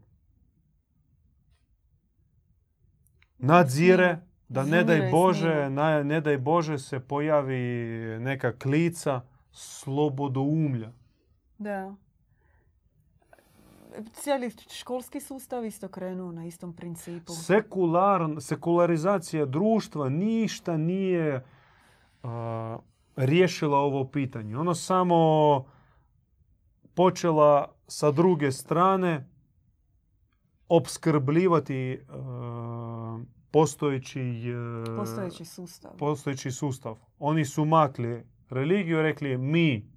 nadzire 3.38 4.19
da 4.49 4.63
ne 4.63 4.83
daj 4.83 5.11
Bože, 5.11 5.69
na- 5.69 6.03
ne 6.03 6.21
daj 6.21 6.38
Bože 6.38 6.77
se 6.79 6.99
pojavi 6.99 7.59
neka 8.19 8.57
klica 8.57 9.21
slobodoumlja. 9.51 10.91
Da. 11.57 11.95
Cijeli 14.13 14.51
školski 14.69 15.19
sustav 15.19 15.65
isto 15.65 15.87
krenuo 15.87 16.31
na 16.31 16.45
istom 16.45 16.73
principu. 16.73 17.33
Sekularizacija 18.39 19.45
društva 19.45 20.09
ništa 20.09 20.77
nije 20.77 21.45
a, 22.23 22.77
riješila 23.15 23.77
ovo 23.77 24.05
pitanje. 24.07 24.57
Ono 24.57 24.75
samo 24.75 25.65
počela 26.93 27.71
sa 27.87 28.11
druge 28.11 28.51
strane 28.51 29.29
opskrbljivati 30.69 31.99
a, 32.09 33.19
postojeći, 33.51 34.21
a, 34.55 34.95
Postojeći 34.97 35.45
sustav. 35.45 35.91
postojeći 35.97 36.51
sustav. 36.51 36.97
Oni 37.19 37.45
su 37.45 37.65
makli 37.65 38.23
religiju, 38.49 39.01
rekli 39.01 39.37
mi, 39.37 39.91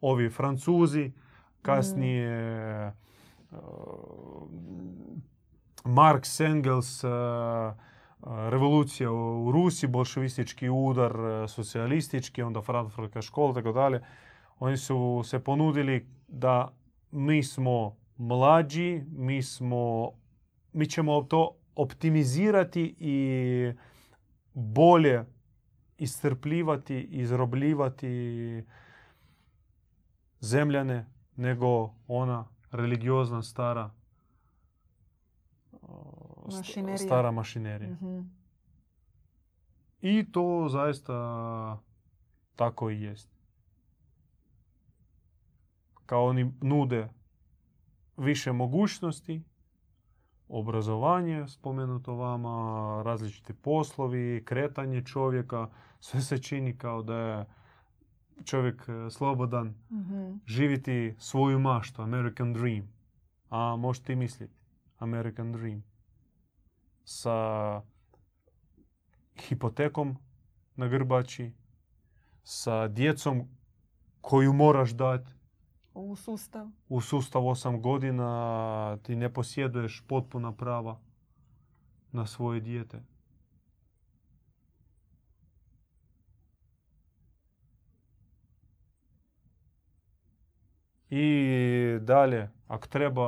ovi 0.00 0.30
Francuzi, 0.30 1.12
kasnije 1.62 2.92
Marx, 5.84 6.40
Engels, 6.40 7.04
uh, 7.04 7.10
uh, 7.10 8.48
revolucija 8.48 9.12
u 9.12 9.52
Rusiji, 9.52 9.90
bolševistički 9.90 10.68
udar, 10.68 11.20
uh, 11.20 11.50
socijalistički, 11.50 12.42
onda 12.42 12.62
Frankfurtska 12.62 13.22
škola, 13.22 13.54
tako 13.54 13.72
dalje. 13.72 14.00
Oni 14.58 14.76
su 14.76 15.22
se 15.24 15.44
ponudili 15.44 16.06
da 16.28 16.72
mi 17.10 17.42
smo 17.42 17.96
mlađi, 18.16 19.04
mi 19.08 19.42
smo, 19.42 20.10
mi 20.72 20.86
ćemo 20.86 21.22
to 21.22 21.56
optimizirati 21.76 22.96
i 22.98 23.72
bolje 24.54 25.24
iscrpljivati, 25.98 27.00
izrobljivati 27.00 28.64
zemljane 30.40 31.06
nego 31.36 31.94
ona 32.08 32.53
religiozna 32.74 33.42
stara 33.42 33.90
Mašinerija. 36.46 36.98
stara 36.98 37.30
mašinerija. 37.30 37.90
Mhm. 37.90 38.20
I 40.00 40.32
to 40.32 40.66
zaista 40.70 41.78
tako 42.56 42.90
i 42.90 43.02
jest. 43.02 43.28
Kao 46.06 46.24
oni 46.26 46.52
nude 46.60 47.08
više 48.16 48.52
mogućnosti, 48.52 49.42
obrazovanje 50.48 51.48
spomenuto 51.48 52.14
vama, 52.14 53.02
različiti 53.04 53.54
poslovi, 53.54 54.42
kretanje 54.44 55.02
čovjeka, 55.04 55.68
sve 56.00 56.20
se 56.20 56.42
čini 56.42 56.78
kao 56.78 57.02
da 57.02 57.16
je 57.16 57.46
čovjek 58.44 58.88
e, 58.88 59.10
slobodan 59.10 59.74
Mhm. 59.90 60.32
živjeti 60.46 61.14
svoju 61.18 61.58
maštu, 61.58 62.02
American 62.02 62.52
Dream. 62.52 62.88
A 63.50 63.76
možete 63.76 64.12
i 64.12 64.16
misliti, 64.16 64.54
American 64.98 65.52
Dream. 65.52 65.84
Sa 67.04 67.82
hipotekom 69.38 70.16
na 70.76 70.88
grbači, 70.88 71.52
sa 72.42 72.88
djecom 72.88 73.48
koju 74.20 74.52
moraš 74.52 74.90
dati 74.90 75.32
U 75.94 76.16
sustav. 76.16 76.66
u 76.88 77.00
sustav 77.00 77.42
8 77.42 77.80
godina, 77.80 78.28
ti 78.96 79.16
ne 79.16 79.32
posjeduješ 79.32 80.04
potpuna 80.08 80.52
prava 80.52 81.00
na 82.12 82.26
svoje 82.26 82.60
dijete. 82.60 83.02
Ako 92.68 92.86
treba 92.88 93.26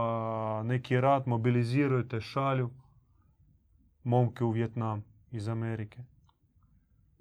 neki 0.62 1.01
rat, 1.01 1.26
mobilizirujte, 1.26 2.20
šalju 2.20 2.70
momke 4.05 4.45
u 4.45 4.51
Vjetnam 4.51 5.05
iz 5.30 5.49
Amerike. 5.49 5.99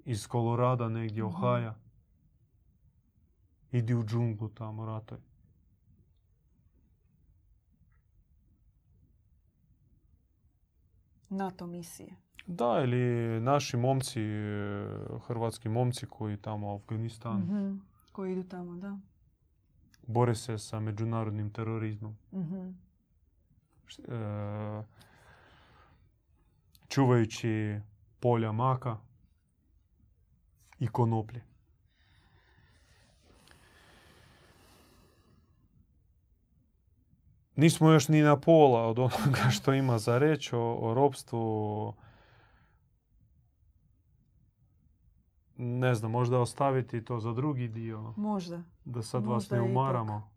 Iz 0.04 0.26
Kolorada, 0.26 0.88
negdje, 0.88 1.24
Mhm. 1.24 1.34
Ohaja. 1.34 1.74
Idi 3.72 3.94
u 3.94 4.04
džunglu 4.04 4.48
tamo, 4.48 4.86
ratuj. 4.86 5.18
NATO 11.28 11.66
misije. 11.66 12.16
Da, 12.46 12.80
ili 12.84 13.00
naši 13.40 13.76
momci, 13.76 14.20
e, 14.20 14.86
hrvatski 15.26 15.68
momci 15.68 16.06
koji 16.06 16.36
tamo 16.36 16.72
u 16.72 16.76
Afganistanu 16.76 17.38
Mhm. 17.38 17.76
Koji 18.12 18.32
idu 18.32 18.42
tamo, 18.42 18.76
da. 18.76 18.98
Bore 20.06 20.34
se 20.34 20.58
sa 20.58 20.80
međunarodnim 20.80 21.50
terorizmom. 21.50 22.16
Mhm. 22.32 22.68
e, 24.08 24.82
čuvajući 26.88 27.80
polja 28.20 28.52
maka 28.52 28.96
i 30.78 30.88
konoplje. 30.88 31.42
Nismo 37.56 37.90
još 37.90 38.08
ni 38.08 38.22
na 38.22 38.40
pola 38.40 38.86
od 38.86 38.98
onoga 38.98 39.50
što 39.50 39.72
ima 39.72 39.98
za 39.98 40.18
reći 40.18 40.56
o, 40.56 40.74
o 40.74 40.94
robstvu. 40.94 41.94
Ne 45.58 45.94
znam, 45.94 46.10
možda 46.10 46.40
ostaviti 46.40 47.04
to 47.04 47.20
za 47.20 47.32
drugi 47.32 47.68
dio. 47.68 48.14
Možda. 48.16 48.62
Da 48.84 49.02
sad 49.02 49.26
vas 49.26 49.34
Možda 49.34 49.56
ne 49.56 49.62
ipak. 49.62 49.70
umaramo. 49.70 50.30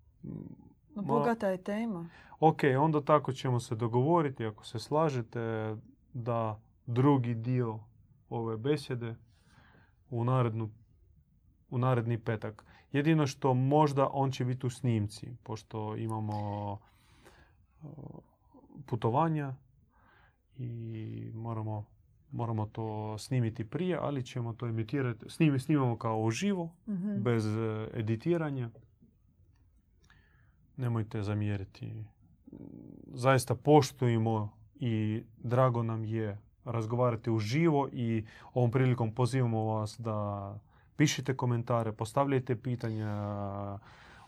No, 0.96 1.02
bogata 1.02 1.48
je 1.48 1.64
tema. 1.64 2.10
Ok, 2.40 2.60
onda 2.80 3.02
tako 3.02 3.32
ćemo 3.32 3.60
se 3.60 3.76
dogovoriti, 3.76 4.46
ako 4.46 4.66
se 4.66 4.80
slažete, 4.80 5.76
da 6.14 6.60
drugi 6.86 7.36
dio 7.36 7.80
ove 8.30 8.58
besjede 8.58 9.16
u, 10.10 10.24
narednu, 10.24 10.70
u 11.70 11.78
naredni 11.78 12.18
petak. 12.20 12.66
Jedino 12.92 13.28
što 13.28 13.54
možda 13.54 14.10
on 14.14 14.32
će 14.32 14.46
biti 14.46 14.68
u 14.68 14.70
snimci, 14.70 15.36
pošto 15.44 15.96
imamo 15.96 16.72
uh, 17.82 17.90
putovanja 18.86 19.56
i 20.58 21.32
moramo, 21.34 21.86
moramo 22.32 22.66
to 22.66 22.86
snimiti 23.18 23.64
prije, 23.64 23.98
ali 23.98 24.24
ćemo 24.24 24.54
to 24.54 24.68
emitirati. 24.68 25.26
Snim, 25.30 25.60
snimamo 25.60 25.98
kao 25.98 26.20
uživo, 26.20 26.70
Mhm. 26.88 27.16
bez 27.18 27.46
e, 27.48 27.88
editiranja. 27.94 28.70
Nemojte 30.78 31.24
zamjeriti. 31.24 32.04
Zaista 33.08 33.56
poštujemo 33.56 34.50
i 34.76 35.24
drago 35.38 35.84
nam 35.84 36.06
je 36.06 36.38
razgovarati 36.66 37.32
uživo 37.32 37.90
i 37.92 38.24
ovom 38.54 38.72
prilikom 38.72 39.12
pozivamo 39.12 39.64
vas 39.66 40.00
da 40.00 40.60
pišite 40.96 41.36
komentare, 41.36 41.92
postavljajte 41.92 42.56
pitanja, 42.56 43.10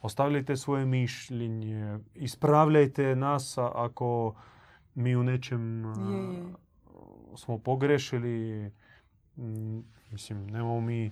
ostavljajte 0.01 0.57
svoje 0.57 0.85
mišljenje, 0.85 1.99
ispravljajte 2.15 3.15
nas 3.15 3.57
ako 3.57 4.35
mi 4.95 5.15
u 5.15 5.23
nečem 5.23 5.85
a, 5.85 5.93
Je, 6.11 6.35
je. 6.35 6.43
Smo 7.35 7.57
pogrešili. 7.59 8.71
Mm, 9.37 9.79
Mislim, 10.11 10.47
nemamo 10.47 10.81
mi 10.81 11.11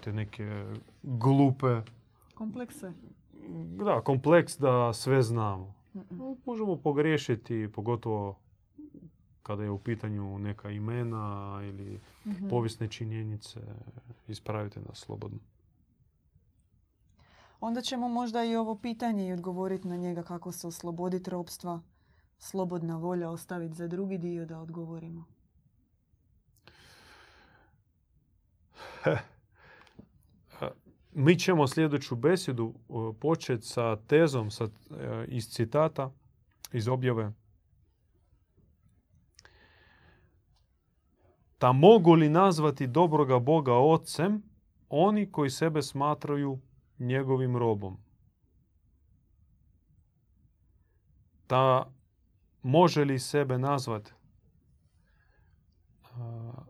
te 0.00 0.12
neke 0.12 0.64
glupe, 1.02 1.80
Komplekse. 2.34 2.92
da, 3.78 4.00
kompleks 4.00 4.58
da 4.58 4.92
sve 4.92 5.22
znamo. 5.22 5.74
Mhm. 5.94 6.20
Možemo 6.46 6.76
pogriješiti, 6.76 7.68
pogotovo 7.68 8.38
kada 9.42 9.62
je 9.62 9.70
u 9.70 9.78
pitanju 9.78 10.38
neka 10.38 10.70
imena 10.70 11.24
ili 11.64 12.00
Mhm. 12.26 12.48
povijesne 12.48 12.88
činjenice. 12.88 13.60
Ispravite 14.28 14.80
nas 14.80 14.98
slobodno. 14.98 15.38
Onda 17.60 17.80
ćemo 17.80 18.08
možda 18.08 18.44
i 18.44 18.56
ovo 18.56 18.74
pitanje 18.76 19.28
i 19.28 19.32
odgovoriti 19.32 19.88
na 19.88 19.96
njega 19.96 20.22
kako 20.22 20.52
se 20.52 20.66
osloboditi 20.66 21.30
ropstva. 21.30 21.80
Slobodna 22.38 22.96
volja 22.96 23.30
ostaviti 23.30 23.74
za 23.74 23.88
drugi 23.88 24.18
dio 24.18 24.46
da 24.46 24.60
odgovorimo. 24.60 25.24
Mi 31.12 31.38
ćemo 31.38 31.66
sljedeću 31.66 32.16
besjedu 32.16 32.74
uh, 32.88 33.16
početi 33.20 33.66
sa 33.66 33.96
tezom 33.96 34.50
sa, 34.50 34.64
uh, 34.64 34.70
iz 35.28 35.48
citata, 35.48 36.10
iz 36.72 36.88
objave. 36.88 37.32
Ta 41.58 41.72
mogu 41.72 42.14
li 42.14 42.28
nazvati 42.28 42.86
dobroga 42.86 43.38
Boga 43.38 43.74
ocem 43.74 44.42
oni 44.88 45.32
koji 45.32 45.50
sebe 45.50 45.82
smatraju 45.82 46.58
njegovim 46.98 47.56
robom? 47.56 47.96
Ta 51.46 51.92
može 52.62 53.04
li 53.04 53.18
sebe 53.18 53.58
nazvati 53.58 54.12
uh, 56.02 56.16
na- 56.18 56.66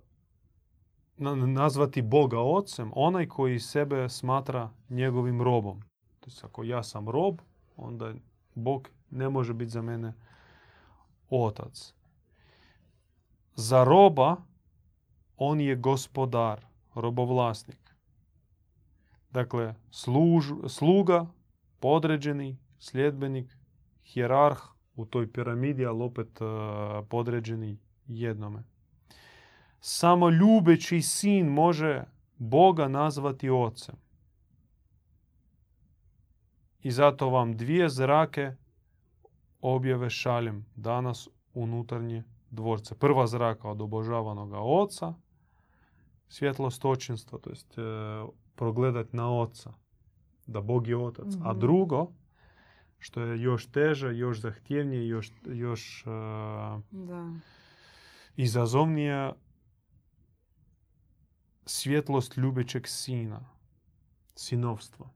nazvati 1.19 2.03
Boga 2.03 2.41
ocem 2.41 2.91
onaj 2.95 3.29
koji 3.29 3.61
sebe 3.61 4.09
smatra 4.09 4.71
njegovim 4.89 5.43
robom. 5.43 5.81
To 6.21 6.27
jest 6.27 6.45
ako 6.45 6.65
ja 6.65 6.83
sam 6.83 7.09
rob, 7.09 7.41
onda 7.77 8.15
Bog 8.55 8.89
ne 9.11 9.29
može 9.29 9.55
biti 9.55 9.71
za 9.71 9.83
mene 9.83 10.15
otac. 11.31 11.95
Za 13.55 13.85
roba 13.85 14.37
on 15.37 15.61
je 15.61 15.77
gospodar, 15.77 16.67
robovlasnik. 16.95 17.95
Dakle, 19.31 19.75
služ, 19.91 20.45
sluga, 20.69 21.27
podređeni, 21.81 22.59
sljedbenik, 22.79 23.57
hijerarh 24.05 24.63
u 24.95 25.05
toj 25.07 25.33
piramidi, 25.33 25.87
ali 25.87 26.03
opet 26.03 26.41
eh, 26.41 26.47
podređeni 27.09 27.79
jednome. 28.07 28.63
Samo 29.89 30.31
ljubeći 30.31 31.03
sin 31.03 31.47
može 31.49 32.05
Boga 32.39 32.89
nazvati 32.89 33.51
ocem. 33.51 33.95
I 36.83 36.91
zato 36.91 37.31
vam 37.31 37.57
dvije 37.57 37.89
zrake 37.89 38.53
objave 39.61 40.11
šaljem 40.11 40.67
danas 40.77 41.29
unutarnje 41.55 42.25
dvorce. 42.51 42.95
Prva 42.95 43.27
zraka 43.27 43.69
od 43.69 43.81
obožavanoga 43.81 44.59
oca, 44.59 45.15
svjetlost 46.29 46.85
očinstva, 46.85 47.39
to 47.39 47.51
jest 47.51 47.79
e, 47.79 47.83
progledat 48.55 49.13
na 49.13 49.39
oca, 49.39 49.73
da 50.47 50.61
Bog 50.61 50.87
je 50.89 50.97
otac. 50.97 51.35
A 51.45 51.51
Mhm. 51.51 51.61
drugo, 51.61 52.13
što 52.99 53.21
je 53.21 53.43
još 53.43 53.67
teže, 53.67 54.17
još 54.17 54.41
zahtjevnije, 54.41 55.09
još, 55.09 55.33
još 55.47 56.05
e, 56.07 56.11
Da. 56.91 57.33
izazovnija 58.37 59.33
svjetlost 61.67 62.37
ljubećeg 62.37 62.87
sina, 62.87 63.41
sinovstva 64.35 65.11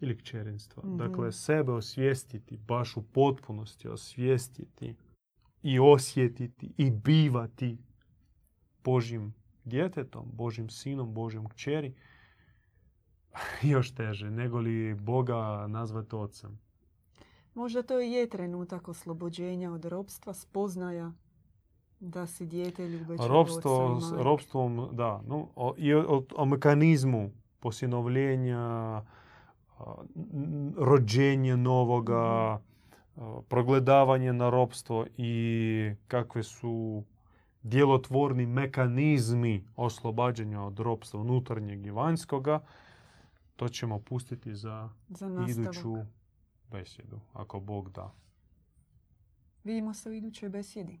ili 0.00 0.18
kćerinstva. 0.18 0.82
Mhm. 0.86 0.96
Dakle, 0.96 1.32
sebe 1.32 1.72
osvijestiti, 1.72 2.56
baš 2.56 2.96
u 2.96 3.02
potpunosti 3.02 3.88
osvijestiti 3.88 4.96
i 5.62 5.78
osjetiti 5.78 6.72
i 6.76 6.90
bivati 6.90 7.78
Božim 8.84 9.34
djetetom, 9.64 10.30
Božim 10.32 10.70
sinom, 10.70 11.14
Božim 11.14 11.48
kćeri, 11.48 11.94
još 13.72 13.94
teže, 13.94 14.30
nego 14.30 14.58
li 14.58 14.94
Boga 14.94 15.66
nazvati 15.68 16.16
ocem. 16.16 16.58
Možda 17.54 17.82
to 17.82 18.00
i 18.00 18.10
je 18.10 18.28
trenutak 18.28 18.88
oslobođenja 18.88 19.72
od 19.72 19.84
ropstva, 19.84 20.34
spoznaja 20.34 21.12
da 22.04 22.26
si 22.26 22.46
dijete 22.46 22.88
ljubećeg 22.88 23.26
Ropstvo, 23.26 23.86
oca 23.86 23.98
i 23.98 24.00
s- 24.00 24.04
majke. 24.04 24.24
ropstvom, 24.24 24.88
da, 24.92 25.22
no, 25.22 25.48
o, 25.56 25.74
i 25.76 25.94
o, 25.94 26.04
o- 26.08 26.24
o 26.34 26.44
mekanizmu 26.46 27.30
posinovljenja, 27.60 28.58
a, 28.58 29.02
n- 30.32 30.74
rođenje 30.76 31.56
novoga, 31.56 32.16
a, 32.16 32.58
progledavanje 33.42 34.32
na 34.32 34.50
ropstvo 34.50 35.06
i 35.16 35.34
kakve 36.08 36.42
su 36.42 37.02
djelotvorni 37.62 38.46
mekanizmi 38.46 39.64
oslobađanja 39.76 40.62
od 40.62 40.78
ropstva 40.78 41.20
unutarnjeg 41.20 41.86
i 41.86 41.90
vanjskoga, 41.90 42.60
to 43.56 43.68
ćemo 43.68 43.98
pustiti 43.98 44.54
za 44.54 44.88
Za 45.08 45.46
iduću 45.50 45.94
besjedu, 46.70 47.20
ako 47.32 47.60
Bog 47.60 47.90
da. 47.90 48.12
Vidimo 49.64 49.94
se 49.94 50.10
u 50.10 50.14
idućoj 50.14 50.48
besjedi. 50.48 51.00